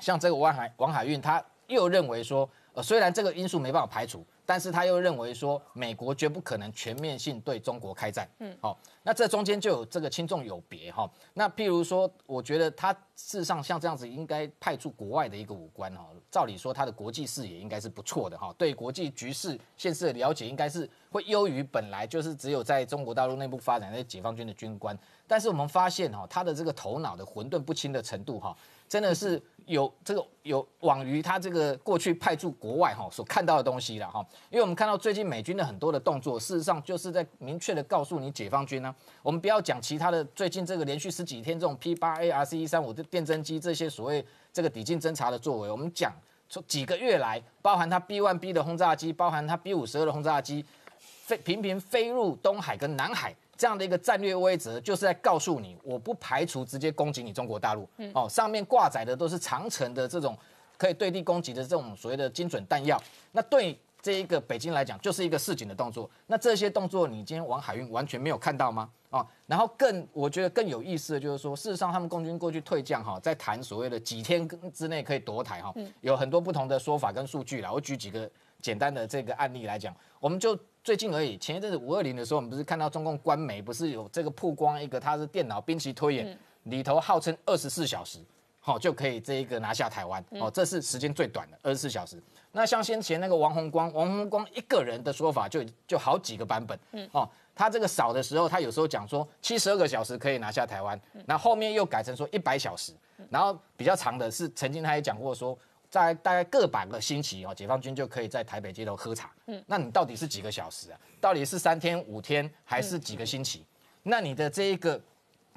[0.00, 4.24] 像这个王海王海运，他又认为说，呃，虽然这个因素没办法排除。
[4.44, 8.28] 但是他又认为说，美国绝不可能全面性对中国开战。
[8.40, 11.08] 嗯，好，那这中间就有这个轻重有别哈。
[11.32, 16.04] 那譬如说，我觉得他事实上像这样子，应该派出国外的一个武官哈。
[16.28, 24.98] 照理说，他的国际视野应该是不错的哈，对国际局势现实的了解应该是会优于本来就是只有在中国大陆内部发展那些解放军的军官。
[25.28, 28.54] 但是我们发现哈，他的这个头脑的混沌不清的程度哈，
[28.88, 34.24] 真的是有这个有往于他这个过去派驻国外哈所看到的东西了哈。
[34.50, 46.12] 因为我们看到最近美军的很多的动作，事实上就是在明确的告诉你解放军呢，我们不要讲其他的，最近这个连续十几天这种 P 八 A R C 一三五的电侦机这些所谓这个抵近侦察的作为，我们讲
[46.48, 50.64] 从几个月来，包含他 B one B 的轰炸机，包含他 B 五十二的轰炸机，
[50.98, 57.88] 飞频频飞入东海跟南海这样的一个战略威慑，就是在告诉你，我不排除直接攻击你中国大陆。
[58.12, 60.36] 哦，上面挂载的都是长城的这种
[60.76, 63.00] 可以对地攻击的这种所谓的精准弹药，
[63.30, 63.78] 那对。
[64.02, 66.10] 这一个北京来讲，就是一个示警的动作。
[66.26, 68.90] 那这些动作，你今天往海运完全没有看到吗？
[69.10, 77.70] 啊，然后更我觉得更有意思的就是说，事实上他们共军过去退将哈，在谈所谓的几天之内可以夺台哈，有很多不同的说法跟数据啦。
[77.70, 78.28] 我举几个
[78.60, 81.38] 简单的这个案例来讲，我们就最近而已。
[81.38, 88.18] 前一阵子五二零的时候，我们不是看到中共官媒不是有这个曝光一个，他是电脑兵棋推演里头号称二十四小时。
[88.64, 90.24] 好，就可以这一个拿下台湾。
[90.40, 92.20] 哦，这是时间最短的二十四小时。
[92.52, 96.78] 那像先前那个王洪光，王洪光一个人的说法就就好几个版本。
[96.92, 102.92] 嗯，哦，他这个少的时候，他有时候讲说七十二个小时可以拿下台湾，那后面又改成说一百小时。
[103.30, 105.56] 然后比较长的是，曾经他也讲过说，
[105.92, 109.30] 在大概个把个星期哦，解放军就可以在台北街头喝茶。
[109.46, 110.98] 嗯，那你到底是几个小时啊？
[111.20, 113.64] 到底是三天五天还是几个星期？
[114.02, 115.00] 那你的这一个。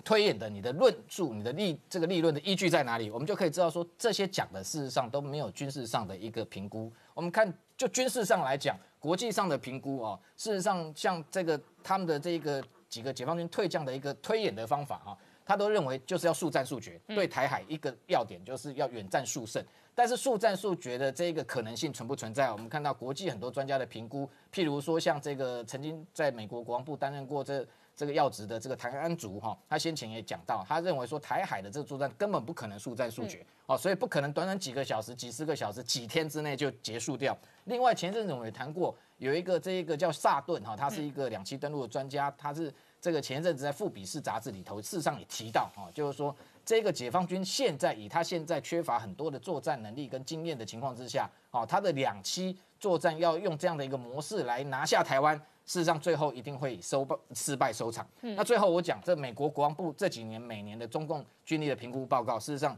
[0.04, 3.10] 推演的你的论述，你的立这个立论的依据在哪里？
[3.10, 6.94] 我们就可以知道说，这些讲的事实上都没有军事上的一个评估。
[7.16, 19.64] 我们看，就军事上来讲，国际上的评估哦，事实上像这个他们的这个几个解放军退将的一个推演的方法啊，他都认为就是要速战速决，对台海一个要点就是要远战速胜。
[19.96, 22.52] 但是速战速决的这个可能性存不存在？
[22.52, 27.66] 我们看到国际很多专家的评估，譬如说像这个曾经在美国国防部担任过这。
[27.98, 37.38] 这个要职的这个台安竹哈，他先前也讲到，他认为说台海的这个作战根本不可能速战速决哦，所以不可能短短几个小时、几十个小时、几天之内就结束掉。
[37.64, 42.70] 另外，前阵子我们也谈过，有一个这一个叫萨顿哈，他是一个两栖登陆的专家，他是
[43.00, 46.36] 这个前一阵子在《富比士》杂志里头，事实上也提到哈，就是说
[46.66, 55.40] 这个解放军现在以他现在缺乏很多的作战能力跟经验的情况之下，哦，他的两栖作战要用这样的一个模式来拿下台湾。
[55.68, 58.08] 事实上，最后一定会收败失败收场。
[58.22, 62.78] 那最后我讲，这美国国防部这几年每年的中共军力的评估报告，事实上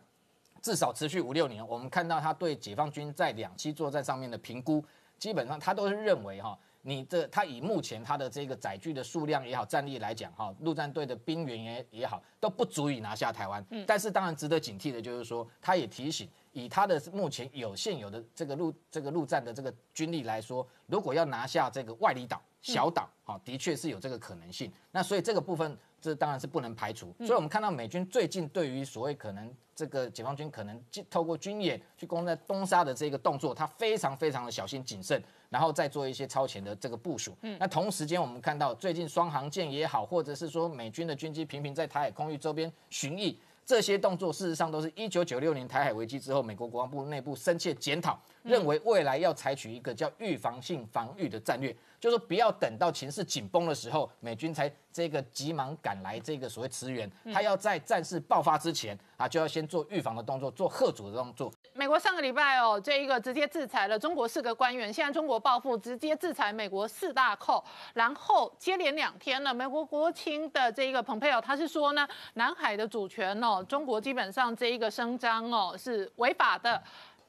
[0.61, 4.81] 至少持续五六年，我们看到他对解放军在两栖作战上面的评估，
[5.19, 13.65] 基本上他都是认为哈，你这他以目前他的这个载具的数量也好，战力来讲哈，陆战队的兵员也也好，都不足以拿下台湾。
[13.85, 16.29] 但是当然值得警惕的就是说，他也提醒。
[16.53, 24.71] 以他的目前有现有的这个陆这个陆战的这个军力来说，如果要拿下这个外里岛小岛，哈，的确是有这个可能性。
[24.89, 27.13] 那所以这个部分，这当然是不能排除。
[27.19, 35.21] 所以我们看到美军最近对于所谓可能这个解放军可能透过军演去攻在东沙的这个动作，他非常非常的小心谨慎，
[35.51, 37.37] 然后再做一些超前的这个部署。
[37.59, 43.35] 那同时间我们看到最近双航舰也好，或者是说美军的军机频频在台海空域周边巡弋。
[43.67, 51.75] 这些动作事实上都是一九九六年台海危机之后，美国国防部内部深切检讨，认为未来要采取一个叫预防性防御的战略。
[51.99, 61.51] 就是不要等到情势紧绷的时候，美军才这个急忙赶来这个所谓驰援，他要在战事爆发之前啊，就要先做预防的动作，做贺阻的动作。
[61.73, 67.65] 美国上个礼拜哦，这一个直接制裁了中国四个官员，现在中国报复，直接制裁美国四大寇，
[67.95, 76.79] 然后接连两天呢，美国国情的这一个蓬佩奥他是说呢，南海的主权哦，中国基本上这一个声张哦是违法的。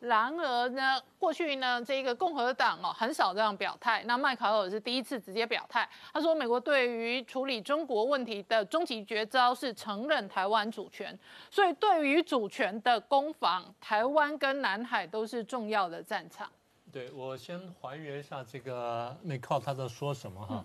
[0.01, 4.03] 然而呢，过去呢，这个共和党哦很少这样表态。
[4.07, 11.19] 那麦考尔是第一次直接表态，他说美国对于处理中国问题的终极绝招是承认台湾主权。
[11.51, 16.49] 所以对于主权的攻防，台湾跟南海都是重要的战场。
[16.93, 20.65] 对我先还原一下这个美靠他在说什么哈。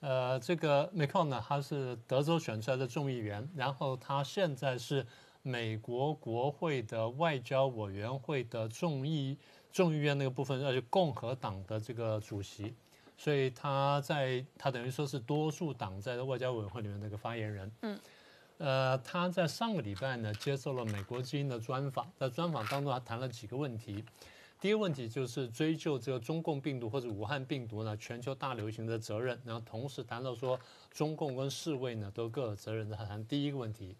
[0.00, 5.06] 呃，这个美靠呢，他是德州选出来的众议员，然后他现在是。
[5.42, 9.36] 美国国会的外交委员会的众议
[9.72, 12.72] 众议院那个部分，而且共和党的这个主席，
[13.18, 17.72] 所以他在他等于说是多数党在外交委员会里面那个发言人。
[17.80, 18.00] 嗯，
[18.58, 24.04] 呃，他在上个礼拜呢接受了美国之音的专访，在专访当中他谈了几个问题。
[24.60, 30.56] 第一个问题就是追究这个中共病毒或者武汉病毒呢全球大流行的责任，然后同时谈到说
[30.92, 32.88] 中共跟世卫呢都各有责任。
[32.88, 33.96] 他谈第一个问题。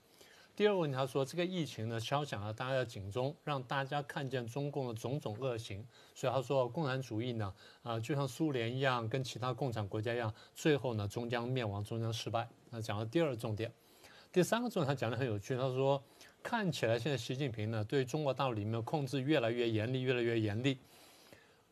[0.54, 5.82] 第二个问题，他说这个疫情呢敲响了大家的警钟，让大家看见中共的种种恶行。
[6.14, 12.46] 所以他说，共产主义呢，啊，就像苏联一样，跟其他共产国家一样，最后呢终将灭亡，终将失败。
[12.68, 13.72] 那讲了第二个重点，
[14.30, 16.02] 第三个重点他讲的很有趣，他说
[16.42, 20.78] 看起来现在习近平呢对中国大陆里面控制越来越严厉，越来越严厉。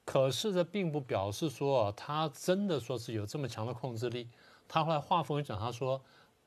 [0.07, 4.27] 可是这并不表示说他真的说是有这么强的控制力。
[4.67, 6.01] 他后来话锋一转，他说。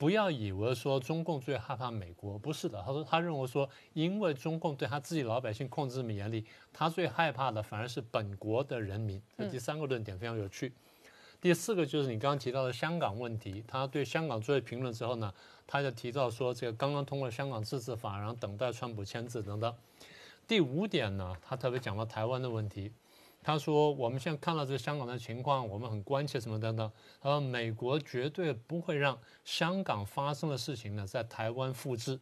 [0.03, 2.83] 不要以为说中共最害怕美国，不是的。
[2.85, 9.21] 他说他认为说，因为中共对他自己老百姓控制这么严厉，他最害怕的反而是本国的人民。
[9.37, 10.73] 这第三个论点非常有趣。
[11.39, 15.33] 第四个就是你刚刚提到的香港问题，他对香港做了评论之后呢，
[15.65, 19.73] 他就提到说这个刚刚通过香港自治法，然后等待川普签字等等。
[20.45, 22.91] 第五点呢，他特别讲到台湾的问题。
[23.43, 26.91] 他说：“我们现在看到这个香港的情况，我们很关切什么等等。
[27.19, 32.19] 他说美国绝对不会让香港发生的事情呢在台湾复制。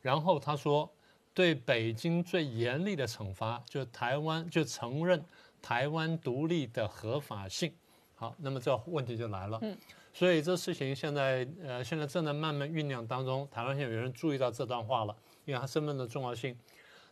[0.00, 0.88] 然后他说，
[1.34, 5.24] 对北京最严厉的惩罚，就是台湾就承认
[5.60, 7.74] 台湾独立的合法性。
[8.14, 9.58] 好，那么这问题就来了。
[9.62, 9.76] 嗯，
[10.12, 13.48] 所以这事情现在呃现在正在慢慢酝酿当中。
[13.50, 16.56] 台湾现在有人注意到这段话了，因为他身份的重要性。”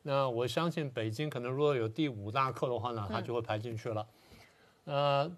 [0.02, 4.06] 那我相信北京可能如果有第五大课的话呢，它就会排进去了。
[4.84, 5.30] 呃，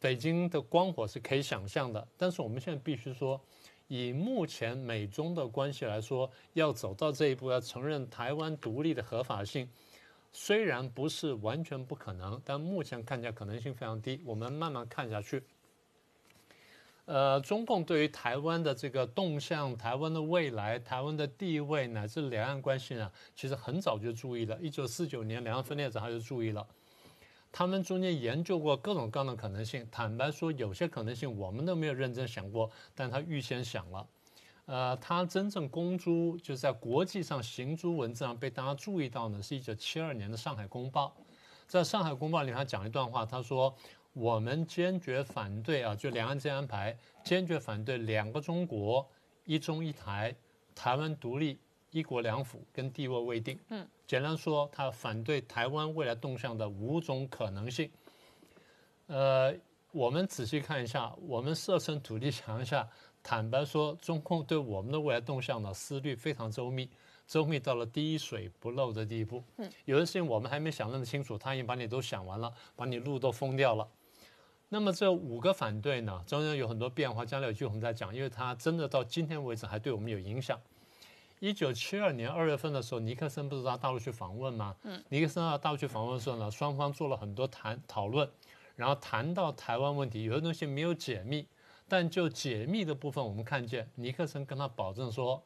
[0.00, 3.40] 北京的光火是可以想象的，但是我们现在必须说，
[3.88, 9.68] 以目前美中的关系来说，要走到这一步，要承认台湾独立的合法性，
[10.32, 14.20] 虽然不是完全不可能，但目前看起来可能性非常低。
[14.24, 15.42] 我们慢慢看下去。
[17.06, 24.58] 呃，中共对于台湾的这个动向、台湾的未来、台湾的地位乃至两岸关系呢，其实很早就注意了。
[24.60, 26.66] 一九四九年两岸分裂时他就注意了。
[27.52, 29.86] 他们中间研究过各种各样的可能性。
[29.88, 34.04] 坦白说，有些可能性我们都没有认真想过，但他预先想了。
[34.64, 41.16] 呃，他真正公诸就在国际上行诸文字上被大家注意到呢，是一九七二年的《上海公报》。
[41.68, 43.72] 在上海公报里，他讲一段话，他说。
[44.18, 49.06] 我们坚决反对啊，就两岸这安排，坚决反对两个中国、
[49.44, 50.34] 一中一台、
[50.74, 51.60] 台湾独立、
[51.90, 53.58] 一国两府跟地位未定。
[53.68, 57.90] 嗯，简单说，他反对台湾未来动向的五种可能性。
[59.08, 59.54] 呃，
[59.92, 62.88] 我们仔细看一下，我们设身处地想一下，
[63.22, 66.88] 坦白说，中共对我们的未来动向的思虑非常周密，
[67.26, 69.44] 周密到了滴水不漏的地步。
[69.58, 73.86] 嗯，有的事情我们还没想那么清楚，他已经把你都想完了，把你路都封掉了。
[74.68, 77.24] 那么这五个反对呢，中间有很多变化。
[77.24, 80.60] 将来有机会我们再讲，因为它真的到今天为止还对我们有影响。
[81.38, 84.74] 一九七二年二月份的时候，尼克森不是到大陆去访问吗？
[84.82, 88.28] 嗯，尼克森到大陆去访问的时候呢，双方做了很多谈讨论，
[88.74, 91.46] 然后谈到台湾问题，有些东西没有解密，
[91.86, 95.40] 但就解密的部分，我们看见尼克森跟他保证说，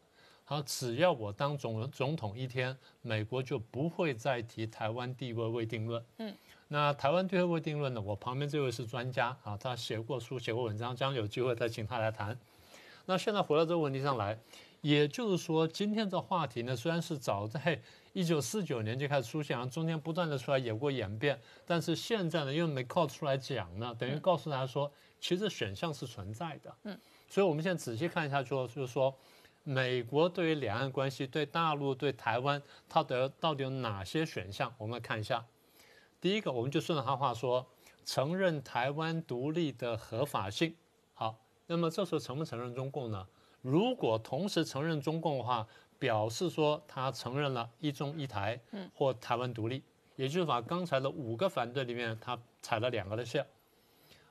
[0.45, 6.03] 好，只要我当总总统一天，美国就不会再提台湾地位未定论。
[6.19, 6.35] 嗯。
[6.73, 8.01] 那台湾对未定论呢？
[8.01, 12.39] 我旁边这位是专家啊，他写过书、写过文章，将有机会再请他来谈。
[13.07, 14.39] 那现在回到这个问题上来，
[14.81, 24.89] 也就是说，今天这话题呢，虽然是早在一九四九年就开始出现，然后中间不断的出来有过演变，但是现在呢，因为没靠出来讲呢，等于告诉大家说，
[25.21, 26.73] 其实选项是存在的。
[26.85, 26.97] 嗯，
[27.29, 29.13] 所以我们现在仔细看一下，说就是说，
[29.65, 34.73] 美国对于两岸关系、对大陆、对台湾，它的到底有哪些选项？
[34.79, 35.45] 我们来看一下。
[36.21, 37.67] 第一个，我们就顺着他话说，
[38.05, 40.75] 承认台湾独立的合法性。
[41.15, 43.27] 好，那么这时候承不承认中共呢？
[43.63, 45.67] 如果同时承认中共的话，
[45.99, 48.61] 表示说他承认了一中一台，
[48.95, 49.83] 或台湾独立，
[50.17, 53.47] 也就是把刚才的五个反对里面，他踩了两个的线。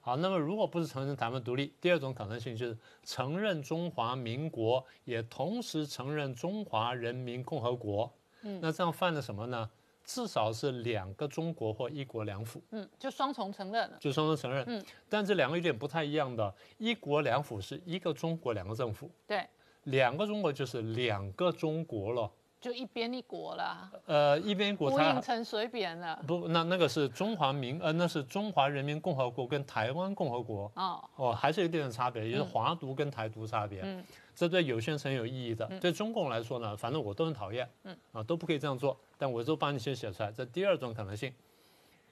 [0.01, 8.11] 好，那么如果不是承认台湾独立，第二种可能性就是承认中华民国，也同时承认中华人民共和国。
[8.41, 9.69] 嗯，那这样犯了什么呢？
[10.09, 13.97] 至少是两个中国或一国两府，嗯，就双重承认了。
[13.99, 14.63] 就双重承认。
[14.65, 19.47] 嗯，但这两个有点不太一样的，一国两府是一个中国两个政府，对，
[19.83, 22.31] 两个中国就是两个中国了。
[22.59, 26.21] 就一边一国了，呃，一边一国呼它应成水扁了。
[26.27, 30.69] 不，那那个是中华民，呃，那是中华人民共和国跟台湾共和国。
[30.75, 33.81] 哦，哦，还是有一定的差别，也就是华独跟台独差别。
[33.83, 34.03] 嗯，
[34.35, 35.65] 这对有些人是很有意义的。
[35.79, 37.69] 对中共来说呢，反正我都很讨厌。
[37.83, 38.99] 嗯，啊，都不可以这样做。
[39.19, 40.31] 但我都帮你先写出来。
[40.31, 41.31] 这第二种可能性，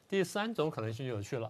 [0.10, 1.50] 第三种可能性就有趣了。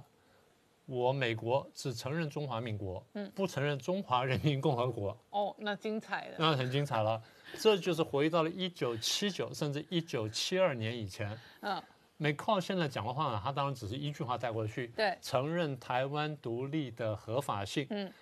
[0.85, 5.17] 我美国只承认中华民国，嗯，不承认中华人民共和国。
[5.31, 6.35] 哦，那精彩了。
[6.37, 7.21] 那很精彩了。
[7.57, 11.37] 这就是回到了一九七九甚至一九七二年以前。
[11.61, 11.81] 嗯，
[12.15, 17.85] 美靠现在讲的话呢，他当然只是一句话带过去，对承认台湾独立的合法性。
[17.89, 18.13] 嗯，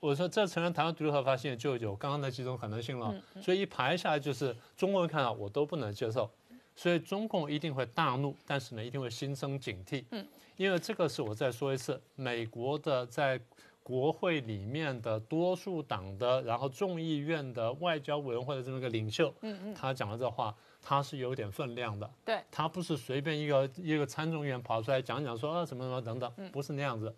[0.00, 3.14] 我说这承认台湾独立合法性就有刚刚那几种可能性了。
[3.42, 6.30] 所以一排下来就是中国人看到我都不能接受，
[6.78, 10.04] 所以中共一定会大怒，但是呢一定会心生警惕。
[10.12, 10.24] 嗯，
[10.56, 13.40] 因为这个是我再说一次，美国的在。
[13.88, 22.10] 国会里面的多数党的，然后众议院的外交委员会的这么一个领袖，嗯嗯，他讲的这话，他是有点分量的。
[22.22, 27.10] 对，他不是随便一个一个参众议员跑出来讲讲说啊什么什么等等，不是那样子。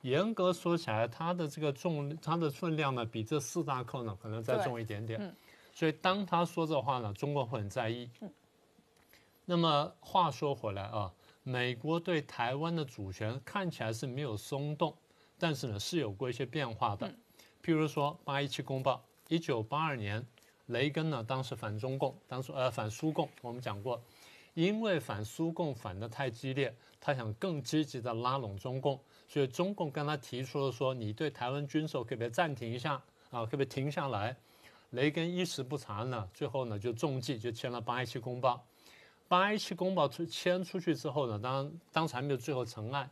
[0.00, 5.20] 严格说起来，他的这个重，他的分量呢，比这四大扣呢可能再重一点点。
[5.22, 5.32] 嗯，
[5.72, 8.10] 所以当他说这话呢，中国会很在意。
[9.42, 11.12] 嗯，那么话说回来啊，
[11.42, 14.96] 美国对台湾的主权看起来是没有松动。
[15.38, 17.12] 但是呢，是有过一些变化的，
[17.64, 20.24] 譬如说八一七公报，一九八二年，
[20.66, 24.00] 雷根呢当时反中共，当时呃反苏共，我们讲过，
[24.54, 32.92] 因为反苏共反得太激烈，他想更积极的拉拢中共，所以中共跟他提出了说，你对台湾军售可不可以暂停一下
[33.30, 33.44] 啊？
[33.44, 34.36] 可不可以停下来？
[34.90, 38.64] 雷根一时不察呢，最后呢就中计，就签了八一七公报。
[39.32, 43.08] 八一七公报出签出去之后呢，当当时还没有最后成案。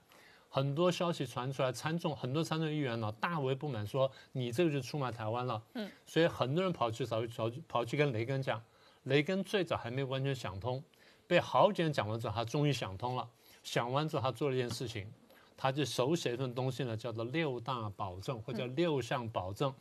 [0.51, 5.63] 很多消息传出来，参众很多参众议员呢大为不满，说你这个就出卖台湾了。
[5.73, 8.63] 嗯，所以很多人跑去找找跑去跟雷根讲，
[9.05, 10.85] 雷根最早还没完全想通，
[11.27, 13.27] 被好几人讲完之后，他终于想通了。
[13.63, 15.11] 想完之后，他做了一件事情，
[15.57, 19.73] 他就手写一份东西呢，叫做六大保证或者六项保证，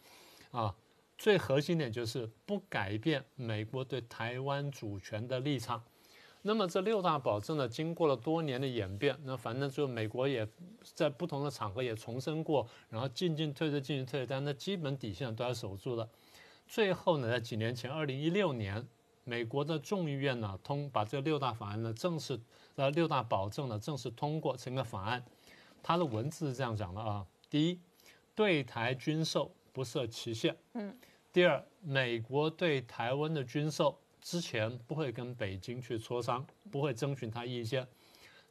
[0.51, 0.73] 啊，
[1.17, 5.83] 最核心点就是不改变美国对台湾主权的立场。
[6.41, 10.47] 那么这六大保证呢，经过了多年的演变，那反正就美国也
[10.81, 16.09] 在不同的场合也重申过，然后进进退退进进退退，但那基本底线都要守住了。
[16.65, 18.87] 最后呢，在几年前，二零一六年，
[19.25, 22.39] 美国的众议院呢通把这六大法案呢正式
[22.75, 25.23] 呃六大保证呢正式通过成个法案。
[25.83, 27.79] 它的文字是这样讲的啊：第一，
[28.33, 30.97] 对台军售不设期限；嗯，
[31.33, 33.99] 第二，美国对台湾的军售。
[34.21, 37.87] 之前不会跟北京去磋商，不会征询他意见，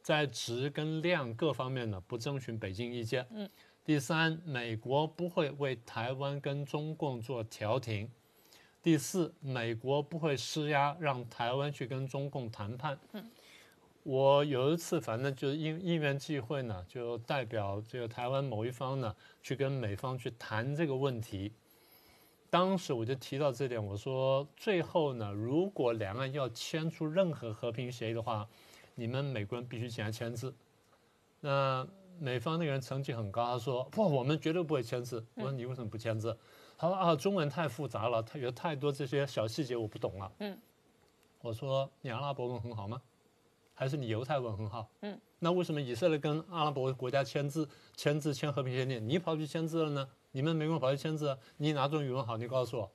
[0.03, 3.27] 在值跟量各方面呢不征询北京意见。
[3.31, 3.49] 嗯，
[3.85, 8.11] 第三，美国不会为台湾跟中共做调停。
[8.83, 12.99] 第四，美国不会施压让台湾去跟中共谈判。
[13.12, 13.31] 嗯，
[14.05, 21.53] 我有一次反正就是因因缘际会呢，就代表这个台湾某一方呢去跟美方去谈这个问题。
[22.51, 28.49] 当时我就提到这点，我说最后呢，如果两岸要签出任何和平协议的话，
[28.95, 30.55] 你们美国人必须进来签字。
[31.41, 31.87] 那
[32.19, 35.25] 美方那个人成绩很高，他说不，我们绝对不会签字。
[35.35, 36.37] 我说你为什么不签字？
[36.77, 40.33] 他说啊，中文太复杂了，他有太多这些小细节我不懂了。
[40.39, 40.59] 嗯，
[41.43, 43.01] 我说你阿拉伯文很好吗？
[43.75, 44.89] 还是你犹太文很好？
[45.03, 50.09] 嗯，那为什么以色列跟阿拉伯国家签字、签字签和平协定，你跑去签字了呢？
[50.39, 52.36] 你们美国跑去签字，你哪种语文好？
[52.36, 52.89] 你告诉我，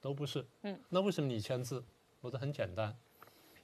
[0.00, 0.46] 都不是。
[0.62, 1.82] 嗯，那为什么你签字？
[2.20, 2.96] 我说很简单，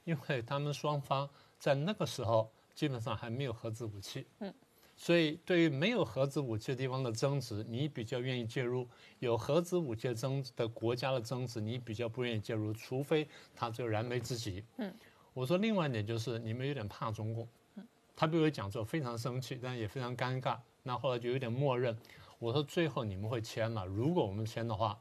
[0.03, 4.27] 因为他们双方在那个时候基本上还没有核子武器。
[4.39, 4.53] 嗯，
[4.97, 8.85] 所以对于没有核子武器的地方的争执，你比较愿意介入；
[9.19, 14.61] 有核子武器的争的国家的争执，你比较不愿意介入，除非他这个燃眉之急。
[14.75, 14.93] 嗯，
[15.33, 17.47] 我说另外一点就是你们有点怕中共。
[17.75, 20.59] 嗯，他对我讲之后非常生气，但也非常尴尬。
[20.83, 21.97] 那后来就有点默认。
[22.39, 24.99] 我说最后你们会签了，如果我们签的话，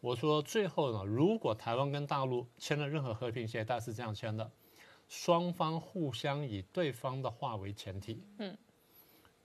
[0.00, 4.50] 我说最后呢，如果台湾跟大陆签了任何和平协议，大是这样签的，
[5.08, 8.22] 双方互相以对方的话为前提。
[8.38, 8.56] 嗯，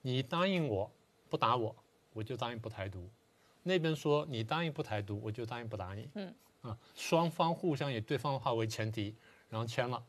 [0.01, 0.91] 你答应我
[1.29, 1.75] 不打我，
[2.13, 3.01] 我就答应不台独；
[3.63, 6.09] 那边说你答应不台独，我就答应不打你。
[6.15, 9.15] 嗯，啊，双方互相以对方的话为前提，
[9.49, 10.03] 然后签了。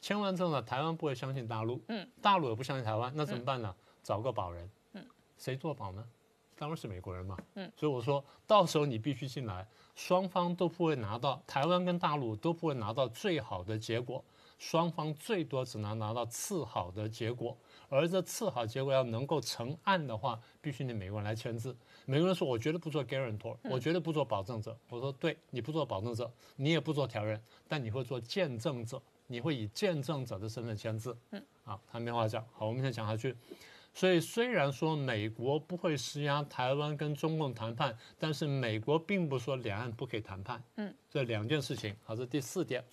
[0.00, 3.74] 签完之后呢，台湾不会相信大陆，嗯，大陆也不相信台湾，那怎么办呢？
[4.02, 5.04] 找个保人，嗯，
[5.38, 6.06] 谁做保呢？
[6.58, 14.24] 当然是美国人嘛，嗯，所以我说到时候你必须进来，双方都不会拿到，台湾跟大陆都不会拿到最好的结果，
[14.58, 17.56] 双方最多只能拿到次好的结果，
[17.88, 21.76] 而这次好结果要能够成案的话，必须你美国人来签字。
[22.06, 24.76] 美国人说，我绝对不做 guarantor，我绝对不做保证者。
[24.88, 27.38] 我说，对，你不做保证者，你也不做调人，
[27.68, 31.16] 但你会做见证者，你会以见证者的身份签字。
[31.32, 32.42] 嗯，啊，他没话讲。
[32.54, 33.36] 好，我们先讲下去。
[33.96, 40.62] 所以虽然说美国不会施压台湾跟中共谈判，但是美国并不说两岸不可以谈判。
[40.74, 41.96] 嗯，这两件事情。
[42.04, 42.84] 好，这第四点，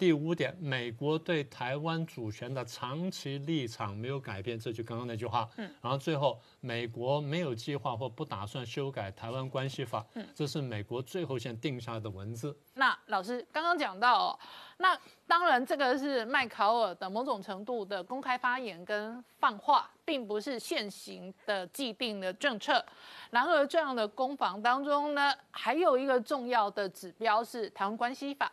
[0.00, 5.46] 第五点，美国对台湾主权的长期立场没有改变，这就刚刚那句话。
[5.58, 10.02] 嗯，然后最后，美国没有计划或不打算修改台湾关系法。
[10.14, 12.56] 嗯，这是美国最后先定下的文字。
[12.72, 14.38] 那老师刚刚讲到，哦
[14.78, 19.90] 那当然这个是麦考尔的某种程度的公开发言跟放话。
[20.02, 22.84] 并不是现行的既定的政策。
[23.30, 28.46] 然而，这样的攻防当中呢，还有一个重要的指标是《台湾关系法》。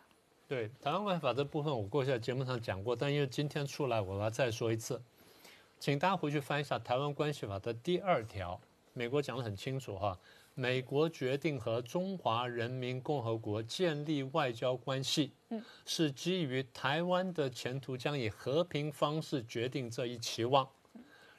[0.48, 4.98] 对《台湾关系法》这部分，我过去在节目上讲过，但因为今天出来，我要再说一次，
[5.78, 8.58] 请大家回去翻一下《台湾关系法》的第二条，
[8.94, 10.18] 美国讲得很清楚哈。
[10.54, 20.66] 美国决定和中华人民共和国建立外交关系，嗯，是基于台湾的前途将以和平方式决定这一期望。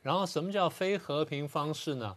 [0.04, 2.16] 然后，什么叫非和平方式呢？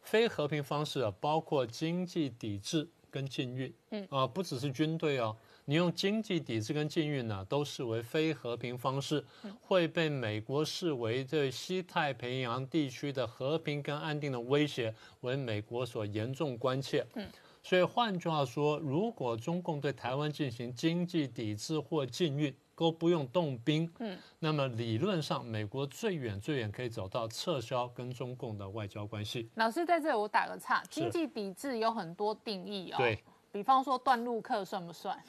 [0.00, 5.36] 非和平方式啊，包括经济抵制跟禁运，嗯啊，不只是军队哦，
[5.66, 9.24] 你用经济抵制跟禁运呢，都视为非和平方式，
[9.60, 17.06] 会被美国视为对西太平洋地区的和平跟安定的威胁，为美国所严重关切。
[17.14, 17.26] 嗯，
[17.62, 29.50] 所以换句话说，如果中共对台湾进行经济抵制或禁运，都不用动兵，嗯，那么理论上，美国最远最远可以走到撤销跟中共的外交关系。
[29.56, 35.22] 老师在这里我打个岔，经济抵制有很多定义哦，对，比方说断路客算不算？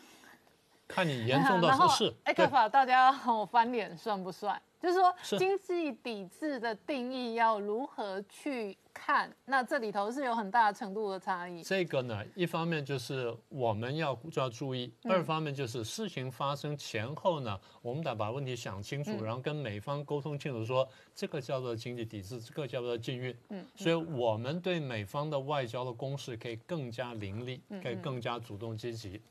[0.92, 2.14] 看你严重到 什么事。
[2.26, 4.62] 哎，克法大家我翻脸算不算？
[4.80, 8.78] 就是说经济抵制的定义要如何去？
[8.94, 11.64] 看，那这里头是有很大程度的差异。
[11.64, 23.34] 这个呢，一方面就是我们要就要注意，二方面就是事情发生前后呢，我们得把问题想清楚，然后跟美方沟通清楚，说这个叫做经济抵制，这个叫做禁运。
[23.48, 29.22] 嗯，所以我们对美方的外交的攻势可以更加凌厉，可以更加主动积极。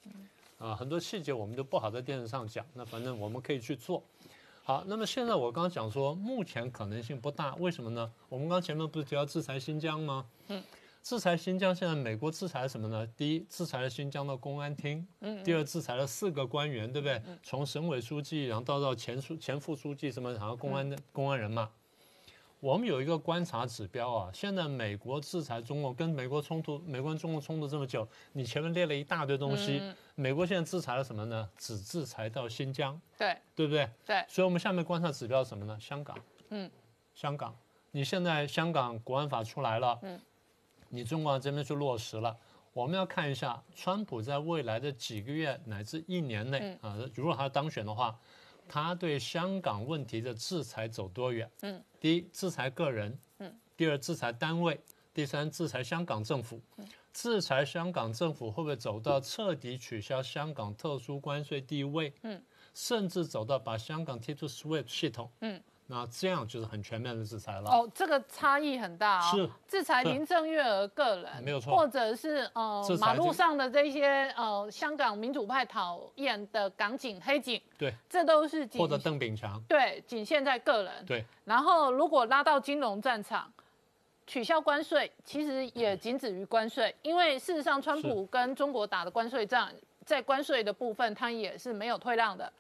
[0.61, 4.05] 啊，很多细节我们就不好在电视上讲，那反正我们可以去做。
[4.63, 8.13] 好，那么现在我刚刚讲说，目前可能性不大，为什么呢？
[8.29, 10.27] 我们刚前面不是提到制裁新疆吗？
[10.49, 10.63] 嗯，
[11.03, 13.07] 制裁新疆，现在美国制裁什么呢？
[13.17, 17.21] 第一，制裁了新疆的公安厅，嗯，第二，制裁了四个官员，对不对？
[17.43, 21.71] 从省委书记，然后到到前书前副书记，什么然后公安的公安人嘛。
[22.61, 29.81] 我们有一个观察指标啊，现在美国制裁中国，跟美国冲突，美国跟中国冲突这么久，你前面列了一大堆东西，
[30.21, 31.49] 美国现在制裁了什么呢？
[31.57, 33.89] 只制裁到新疆，对，对不对？
[34.05, 35.79] 对，所以我们下面观察指标是什么呢？
[35.81, 36.18] 香港，
[36.51, 36.71] 嗯，
[37.14, 37.57] 香港，
[37.91, 40.21] 你现在香港国安法出来了，嗯，
[40.91, 42.37] 你中国这边去落实了，
[42.75, 48.18] 我们要看一下，川普在未来的几个月乃至一年内啊，如果他当选的话。
[48.73, 51.51] 他对香港问题的制裁走多远？
[51.62, 54.77] 嗯，第一，制裁个人；嗯，第二，制裁单位；
[55.12, 56.61] 第三，制裁香港政府。
[57.13, 62.13] 制裁香港政府会不会走到彻底取消香港特殊关税地位？
[62.23, 62.43] 嗯，
[62.75, 65.31] 甚至走到把香港踢出 SWIFT 系统？
[65.41, 65.63] 嗯。
[65.93, 67.69] 那这样就是很全面的制裁了。
[67.69, 69.33] 哦，这个差异很大哦。
[69.33, 71.77] 是制裁林郑月娥个人，没有错。
[71.77, 81.05] 或者是呃，马路上的这些呃，香港民主派讨厌的港警、黑警，对，这都是或者邓炳强，对，仅限在个人。
[81.05, 81.25] 对。
[81.45, 83.53] 然后如果拉到金融战场，
[84.31, 89.74] 取消关税，其实也仅止于关税，因为事实上，川普跟中国打的关税战，
[90.07, 92.53] 在关税的部分，他也是没有退让的。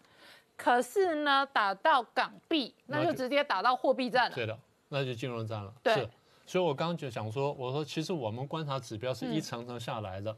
[0.56, 4.34] 可是呢，打到港币，那就直接打到货币战了。
[4.34, 4.58] 对的，
[4.88, 5.72] 那就金融战了。
[5.80, 6.08] 对，
[6.44, 10.36] 所以我刚刚就想说，我说其实我们观察指标是一层层下来的。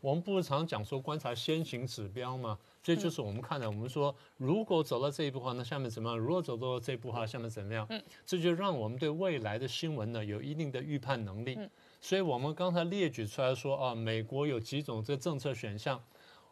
[0.00, 2.58] 我们不是常讲说观察先行指标吗？
[2.82, 3.70] 这就是我们看的。
[3.70, 6.18] 我们说，如果走到这一步的话，那下面怎么样？
[6.18, 7.86] 如果走到这一步的话，下面怎么样？
[7.90, 11.54] 嗯，这就让我们对未来的新闻呢有一定的预判能力。
[11.58, 11.70] 嗯，
[12.00, 16.02] 所以我们刚才列举出来说啊，美国有几种这政策选项。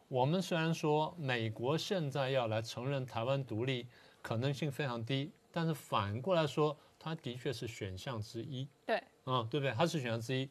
[0.09, 3.87] 我们虽然说美国现在要来承认台湾独立
[4.23, 8.69] 可能性非常低，但是反过来说，它的确是选项之一。
[8.87, 9.73] 对，啊、对不对？
[9.73, 10.49] 它是选项之一。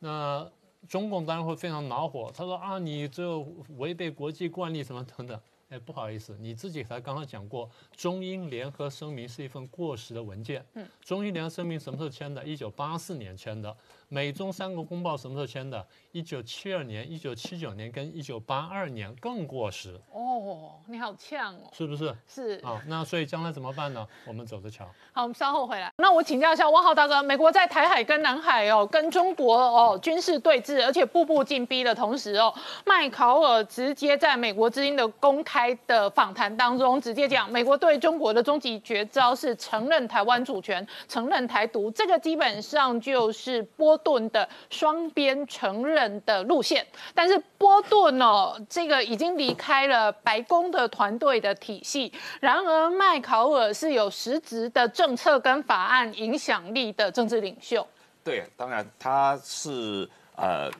[0.00, 0.48] 那
[0.86, 3.38] 中共当然会非常恼火，他说啊，你这
[3.76, 5.40] 违背国际惯例什么等等。
[5.70, 10.64] 哎，不好意思，你自己才刚刚讲过，中英联合声明是一份过时的文件。
[10.74, 12.42] 嗯，中英联合声明什么时候签的？
[12.42, 13.76] 一九八四年签的。
[14.10, 15.86] 美中三国公报什么时候签的？
[16.12, 22.16] 一九七二年、一九七九年跟一九八二年更过时，哦，你好呛哦，是不是？
[22.26, 22.52] 是。
[22.64, 24.06] 啊，那所以将来怎么办呢？
[24.26, 24.86] 我们走着瞧。
[25.12, 25.92] 好，我们稍后回来。
[25.98, 32.52] 那我请教一下汪浩大哥，美国在台海跟南海哦，跟中国哦军事对峙，而且步步进逼的同时哦，
[32.86, 46.86] 麦考尔直接在美国之音的公开的访谈当中，直接讲美国对中国的终极绝招是承认台湾主权、承认台独，这个基本上就是波顿的双边承认的路线。
[47.14, 57.86] 但是波顿哦，这个已经离开了白宫的团队的体系，然而麦考尔是有实质的政策跟法案影响力的政治领袖。
[58.24, 60.70] 对，当然他是呃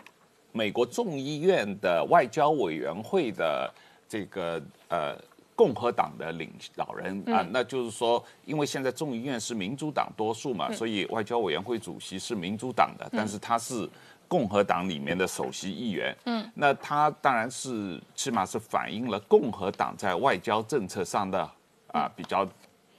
[0.53, 3.73] 美国众议院的外交委员会的
[4.09, 5.17] 这个呃
[5.59, 13.91] 共和党的领导人啊、那就是说，因为现在众议院是民主党多数嘛，所以外交委员会主席是民主党的，但是他是。
[14.31, 21.51] 共和党里面的首席议员，嗯，那他当然是起码是反映了共和党在外交政策上的
[21.87, 22.47] 啊、比较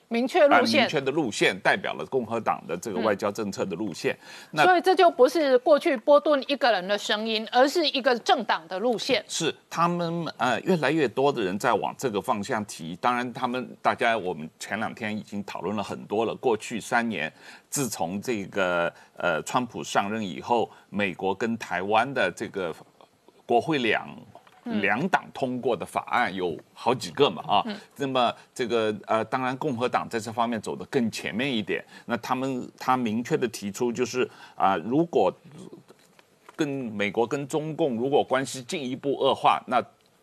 [0.09, 4.17] 明确啊路线明，确的路线，代表了共和党的这个外交政策的路线。
[4.51, 9.23] 那所以这就不是过去波顿一个人的声音，而是一个政党的路线。
[9.27, 12.95] 是他们呃越来越多的人在往这个方向提。
[12.95, 16.33] 当然，他们大家我们前两天已经讨论了很多了。
[16.33, 17.31] 过去三年，
[17.69, 22.73] 自从这个呃川普上任以后，美国跟台湾的这个
[23.45, 24.09] 国会两。
[24.81, 27.63] 两党通过的法案有好几个嘛啊，
[27.97, 31.83] 那么这个呃，当然共和党在这方面走得更前面一点。
[32.05, 35.33] 那他们他明确的提出就是啊、如果
[36.55, 39.81] 跟美国跟中共如果关系进一步恶化，那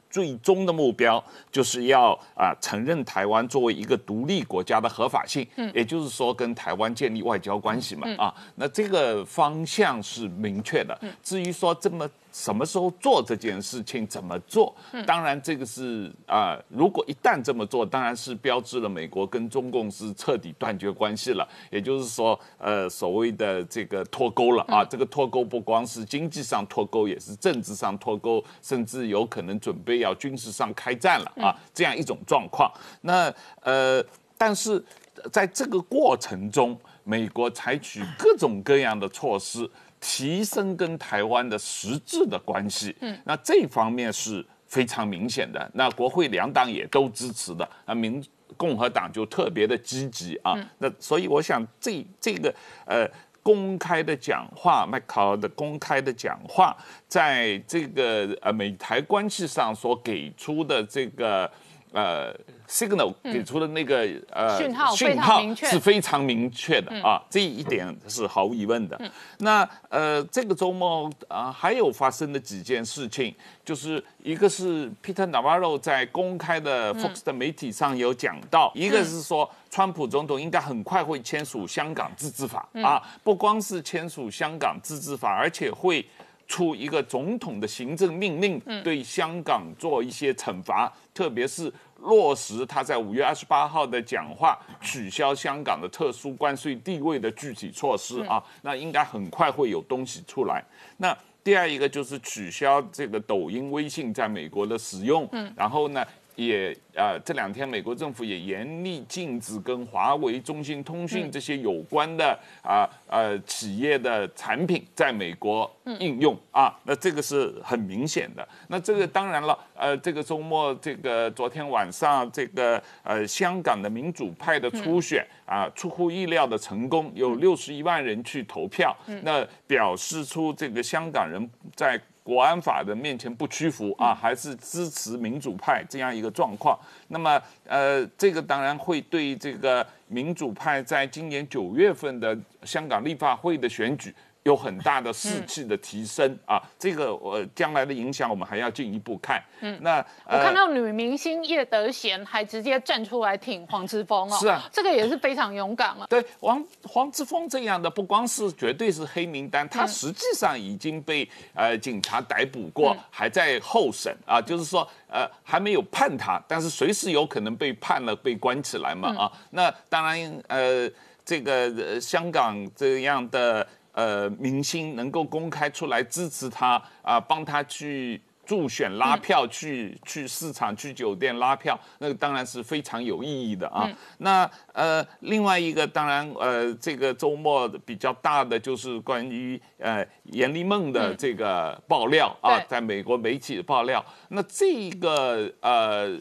[0.09, 10.98] 最终的目标就是要啊、承认台湾作为一个独立国家的合法性，也就是说跟台湾建立外交关系嘛、啊，那这个方向是明确的。
[11.23, 14.76] 至于说这么什么时候做这件事情，怎么做，
[15.06, 24.62] 当然这个是啊、如果一旦这么做，当然是标志了美国跟中共是彻底断绝关系了，也就是说，呃，所谓的这个脱钩了。
[24.68, 31.32] 啊，这个脱钩不光是经济上脱钩，也是政治上脱钩，甚至有可能准备要军事上开战了。
[31.42, 32.70] 啊，这样一种状况。
[33.00, 33.32] 那
[33.62, 34.04] 呃，
[34.36, 34.84] 但是
[35.32, 39.68] 在这个过程中，美国采取各种各样的措施，
[40.01, 42.94] 提升跟台湾的实质的关系。
[43.01, 45.70] 嗯，那这方面是非常明显的。
[45.74, 48.24] 那国会两党也都支持的，那，民
[48.56, 50.55] 共和党就特别的积极啊。
[50.78, 52.55] 那所以我想这这个
[52.86, 53.09] 呃。
[53.47, 61.48] 公开的讲话，麦考尔的公开的讲话，在这个呃美台关系上所给出的这个
[61.97, 62.31] 呃
[62.68, 69.01] signal 给出的那个呃讯号讯号是非常明确的啊，这一点是毫无疑问的。
[69.39, 86.05] 那呃，这个周末啊、还有发生的几件事情，就是一个是 Peter Navarro 在公开的 Fox 的媒体上有讲到，一个是说川普总统应该很快会签署香港自治法、啊，不光是签署香港自治法，而且会。
[86.47, 100.64] 出一个总统的行政命令，对香港做一些惩罚，特别是落实他在五月二十八号的讲话，取消香港的特殊关税地位的具体措施啊，那应该很快会有东西出来。
[100.98, 106.05] 那第二一个就是取消这个抖音、微信在美国的使用，然后呢，
[106.36, 118.46] 也呃这两天美国政府也严厉禁止跟华为、中兴通讯这些有关的啊呃企业的产品在美国应用啊，那这个是很明显的。
[118.68, 132.00] 那这个当然了，呃，这个周末这个昨天晚上这个呃香港的民主派的初选啊，出乎意料的成功，有六十一万人去投票，那表示出这个香港人在。
[132.27, 136.77] 国安法的面前不屈服啊，还是支持民主派这样一个状况。
[137.07, 144.12] 那么，呃，这个当然会对这个民主派在今年九月份的香港立法会的选举
[144.47, 146.62] 有很大的士气的提升、啊。
[146.78, 149.43] 这个我，将来的影响我们还要进一步看。
[149.60, 156.06] 嗯，那我看到女明星叶德娴还直接站出来挺黄之锋哦，是啊这个也是非常勇敢啊。
[156.09, 169.32] 对黄黄之锋这样的，不光是绝对是黑名单，他实际上已经被呃警察逮捕过，还在候审啊，就是说呃还没有判他，但是随时有可能被判了被关起来嘛啊。
[169.51, 170.89] 那当然呃。
[171.28, 173.66] 这个呃香港这样的
[173.97, 178.23] 呃明星能够公开出来支持他啊，帮他去。
[178.47, 183.90] 助选拉票去去市场去酒店拉票，那个当然是非常有意义的啊。
[184.18, 194.01] 那呃另外一个当然呃这个周末比较大的就是关于呃严立梦的这个爆料啊，在美国媒体的爆料。
[194.28, 196.16] 那这个呃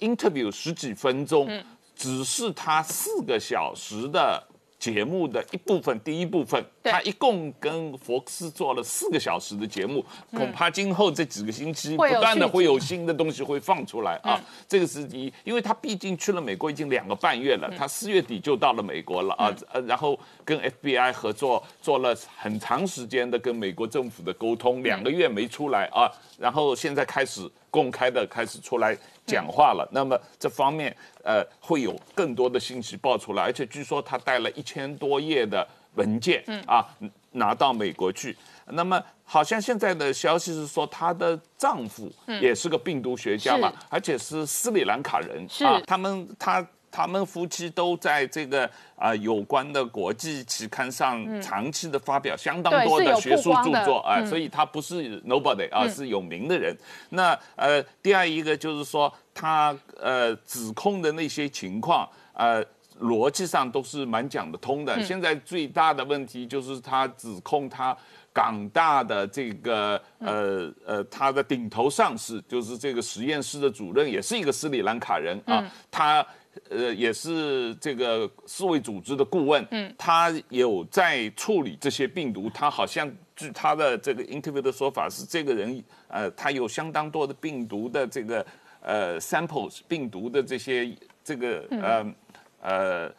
[0.00, 1.48] interview 十几分钟，
[1.94, 4.44] 只是他四个小时的。
[4.80, 10.02] 节目的一部分，第一部分，他一共跟福克斯做了四个小时的节目，
[10.34, 14.40] 恐怕今后这几个星期不断的会有新的东西会放出来啊。
[14.66, 28.96] 这个是第一，因为他毕竟去了美国已经两个半月了，他四月底就到了美国了啊，呃，然后跟 FBI 合作做了很长时间的跟美国政府的沟通，两个月没出来啊，然后现在开始公开的开始出来。
[29.30, 36.84] 讲话了，那么这方面呃会有更多的信息爆出来，而且据说他带了一千多页的文件啊
[37.32, 38.36] 拿到美国去。
[38.72, 46.66] 那么好像现在的消息是说，她的丈夫也是个病毒学家嘛，而且是斯里兰卡人啊，他们他。
[46.90, 56.76] 他们夫妻都在这个啊有关的国际期刊上长期的发表相当多的学术著作啊，所以他不是 nobody 啊，是有名的人。
[57.10, 62.64] 那呃，第二一个就是说，他呃指控的那些情况，呃
[63.00, 65.00] 逻辑上都是蛮讲得通的。
[65.02, 67.96] 现在最大的问题就是他指控他
[68.32, 76.26] 港大的这个呃呃他的顶头上司，就是这个实验室的主任，也是一个斯里兰卡人啊，他。
[76.68, 82.50] 呃，也是这个世卫组织的顾问，嗯，他有在处理这些病毒。
[82.52, 88.44] 他好像据他的这个 interview 的说法是，这个人呃，他有相当多的病毒的这个
[88.80, 92.14] 呃 samples，病毒的这些这个呃
[92.60, 93.14] 呃。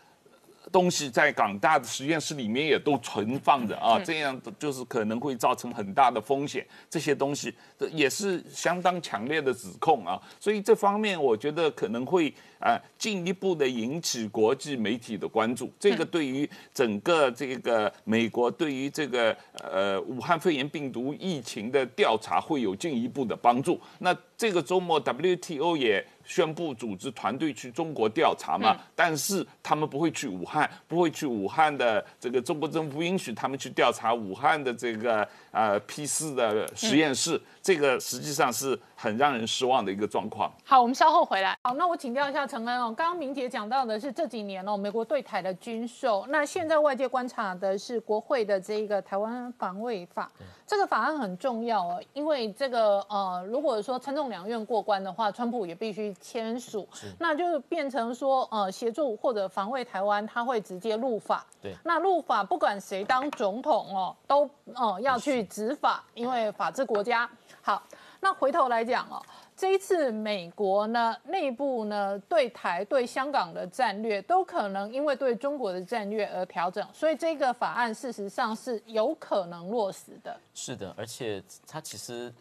[0.71, 6.65] 东西在港大的实验室里面也都存放着啊，这样就是可能会造成很大的风险。
[6.89, 7.53] 这些东西
[7.91, 15.71] 也是相当强烈的指控啊，所以这方面我觉得可能会啊进一步的引起国际媒体的关注。
[15.79, 23.79] 这个对于整个这个美国对于这个呃武汉肺炎病毒疫情的调查会有进一步的帮助。
[23.99, 26.05] 那这个周末 WTO 也。
[26.23, 40.51] 宣布组织团队去中国调查嘛，但是他们不会去武汉，不会去武汉的这个中国政府允许他们去调查武汉的这个呃 P 四的实验室，这个实际上是很让人失望的一个状况。
[40.63, 41.57] 好，我们稍后回来。
[41.63, 50.31] 好，那我请教一下陈恩哦，刚刚明姐讲到的是这几年哦，美国对台的军售，那现在外界观察的是国会的这个台湾防卫法，
[50.65, 56.01] 这个法案很重要哦，因为这个呃，如果说参众两院过关的话，川普也必须。
[56.21, 56.87] 签署，
[57.19, 61.45] 那就变成说，呃，协助或者防卫台湾，他会直接入法。
[61.61, 67.29] 对，那入法不管谁当总统哦，都哦要去执法，因为法治国家。
[67.61, 67.81] 好，
[68.19, 69.21] 那回头来讲哦，
[69.55, 80.35] 这一次美国呢内部呢对台对香港的战略，都可能因为对中国的战略而调整，所以这个法案事实上是有可能落实的。
[80.53, 82.33] 是的，而且它其实。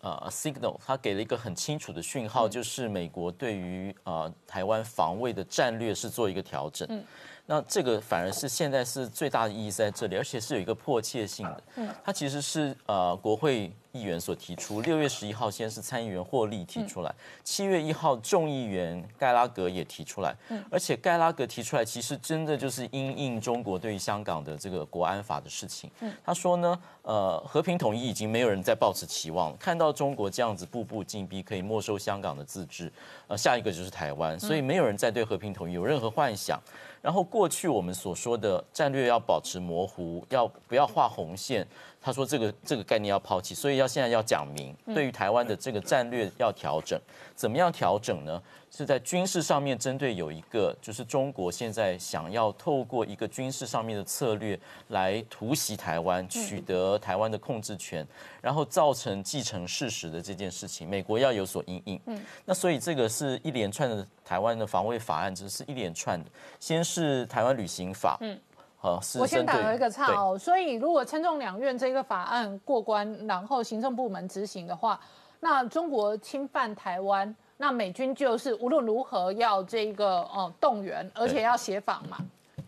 [0.00, 7.04] 呃，signal，它给了一个很清楚的讯号，就是美国对于呃台湾防卫的战略是做一个调整。
[7.50, 11.62] 那这个反而是现在是最大的意义在这里，而且是有一个迫切性的。
[11.76, 20.36] 嗯，它其实是呃国会议员所提出，六月十一号先是参议员霍利提出来，七月一号众议员盖拉格也提出来。
[20.48, 25.90] 嗯，而且盖拉格提出来，其实真的就是因应中国对于香港的这个国安法的事情。
[26.00, 32.92] 嗯，他说呢，呃，和平统一已经没有人在抱持期望了，看到中国这样子步步进逼，可以没收香港的自治，
[33.26, 36.60] 呃，下一个就是台湾，所以没有人再对和平统一有任何幻想。
[37.00, 41.66] 然后过去我们所说的战略要保持模糊，要不要画红线？
[42.08, 46.98] 他说这个这个概念要抛弃，所以要现在要讲明，对于台湾的这个战略要调整，
[47.36, 48.42] 怎么样调整呢？
[48.70, 54.58] 是在军事上面针对有一个，就是中国现在想要透过一个军事上面的策略
[54.88, 58.06] 来突袭台湾，取得台湾的控制权，
[58.40, 62.00] 然后造成继承事实的这件事情，美国要有所应应。
[62.06, 68.16] 嗯，那所以这个是一连串的台湾的防卫法案，只是一连串的，先是台湾旅行法。
[68.22, 68.38] 嗯。
[68.80, 70.38] 好，我先打了一个岔哦。
[70.38, 75.00] 所以，如果参众两院这个法案过关，然后行政部门执行的话，
[75.40, 82.18] 那中国侵犯台湾，那美军就是无论如何要这个呃动员，而且要协防嘛。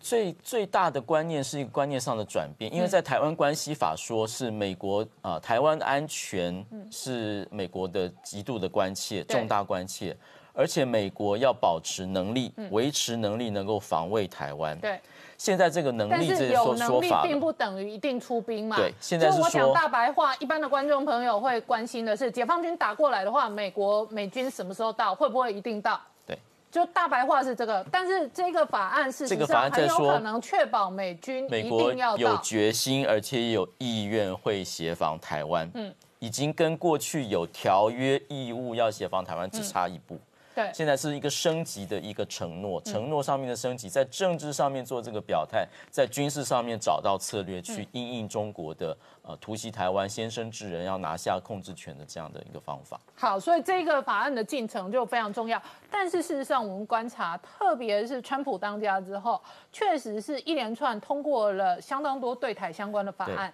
[0.00, 10.16] 最最大的观念是一个观念上的转变，因为在台湾关系法说是美国啊，台湾安全是美国的极度的关切，重大关切。
[10.52, 14.78] 而且美国要保持能力，维持能力，能够防卫台湾。
[14.80, 15.00] 对，
[15.40, 18.76] 现在这个能力这是有能力说法，并不等于一定出兵嘛。
[18.76, 25.14] 对现在是我讲说大白话，一般的观众朋友会关心的是，解放军打过来的话，美国美军什么时候到？
[25.14, 25.98] 会不会一定到？
[26.26, 26.38] 对。
[26.70, 32.36] 就大白话是这个，但是这个法案事这个实上法案很有可能确保美军一美国有定要有。
[32.42, 35.70] 决心，而且有意愿会协防台湾。
[35.72, 40.20] 嗯，已经跟过去有条约义务要协防台湾只差一步。
[40.54, 53.00] 对，现在是一个升级的一个承诺，承诺上面的升级，在政治上面做这个表态，在军事上面找到策略去应应中国的呃突袭台湾、先声制人，要拿下控制权的这样的一个方法。
[53.14, 55.60] 好，所以这个法案的进程就非常重要。
[55.90, 59.40] 但是事实上，我们观察，特别是川普当家之后，
[59.72, 63.52] 确实是一连串通过了相当多对台相关的法案。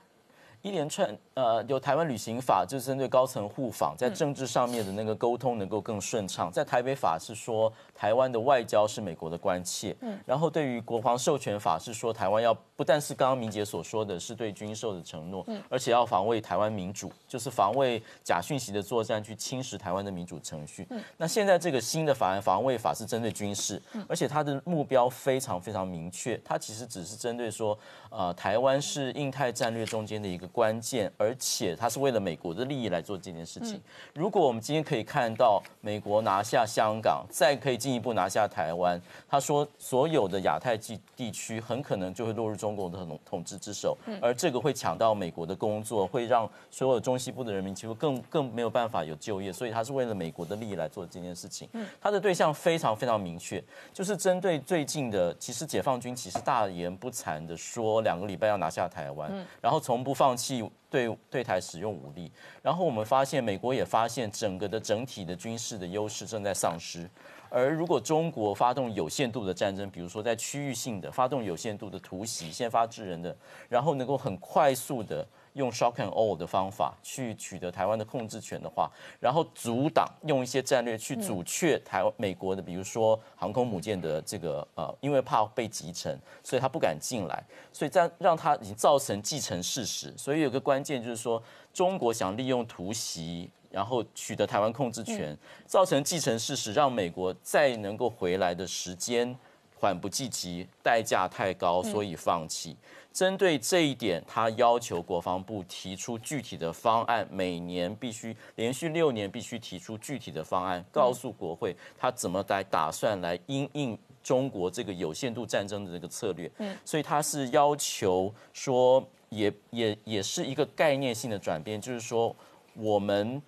[0.67, 6.51] 一连串呃，有台湾旅行法，就是针对高层互访，在政治上面的那个沟通能够更顺畅。
[6.51, 20.87] 在台北法是说台湾的外交是美国的关切，嗯，然后对于国防授权法是说台湾要不但是刚刚明杰所说的是对军售的承诺，嗯，而且要防卫台湾民主，就是防卫假讯息的作战去侵蚀台湾的民主程序。
[20.91, 27.77] 嗯，那现在这个新的法案防卫法是针对军事，而且它的目标非常非常明确，它其实只是针对说，
[28.11, 33.81] 呃，台湾是印太战略中间的一个关键，而且它是为了美国的利益来做这件事情。
[34.13, 51.69] 如果我们今天可以看到美国拿下香港，再可以进一步拿下台湾，他说所有的亚太地地区很可能就会落入中国的统统治之手，而这个会抢到美国的工作，会让所有中西部的人民几乎更更没有办法有就业，所以他是为了美国的利益来做这件事情。
[52.01, 53.63] 他的对象非常非常明确，
[53.93, 59.31] 就是针对最近的，其实解放军其实大言不惭的说两个礼拜要拿下台湾，
[59.61, 62.33] 然后从不放弃对对台使用武力，
[62.63, 67.09] 然后我们发现美国也发现整个的整体的军事的优势正在丧失。
[67.49, 73.37] 而如果中国发动有限度的战争，比如说在区域性的发动有限度的突袭、先发制人的，
[73.69, 78.91] 然后能够很快速的用 shock and awe 的方法去取得台湾的控制权的话，
[79.21, 90.13] 然后阻挡用一些战略去阻却台湾美国的，比如说航空母舰的这个呃，因为怕被击沉，所以他不敢进来，所以这样让他已经造成既成事实。
[90.17, 91.43] 所以有个关键就是说，
[91.73, 93.51] 中国想利用突袭。
[93.71, 95.37] 然后取得台湾控制权，
[95.67, 99.37] 造成既成事实，让美国再能够回来的时间
[99.79, 102.77] 缓不济急，代价太高，所以放弃。
[103.13, 116.51] 针对这一点，他要求国防部提出具体的方案，每年必须连续六年必须提出具体的方案，告诉国会他怎么来打算来因应中国这个有限度战争的这个策略。
[116.59, 122.37] 嗯，所以他是要求说，也也也是一个概念性的转变，就是说
[122.75, 123.41] 我们。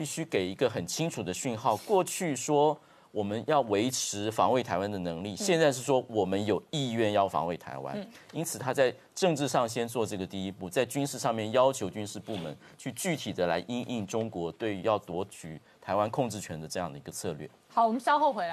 [0.00, 1.76] 必须给一个很清楚的讯号。
[1.76, 2.74] 过去说
[3.12, 8.08] 我们要维持防卫台湾的能力，现在是说我们有意愿要防卫台湾。
[8.32, 17.46] 因此，他在政治上先做这个第一步，在军事上面要求军事部门去具体的来因应中国对于要夺取台湾控制权的这样的一个策略。
[17.68, 18.48] 好，我们稍后回来。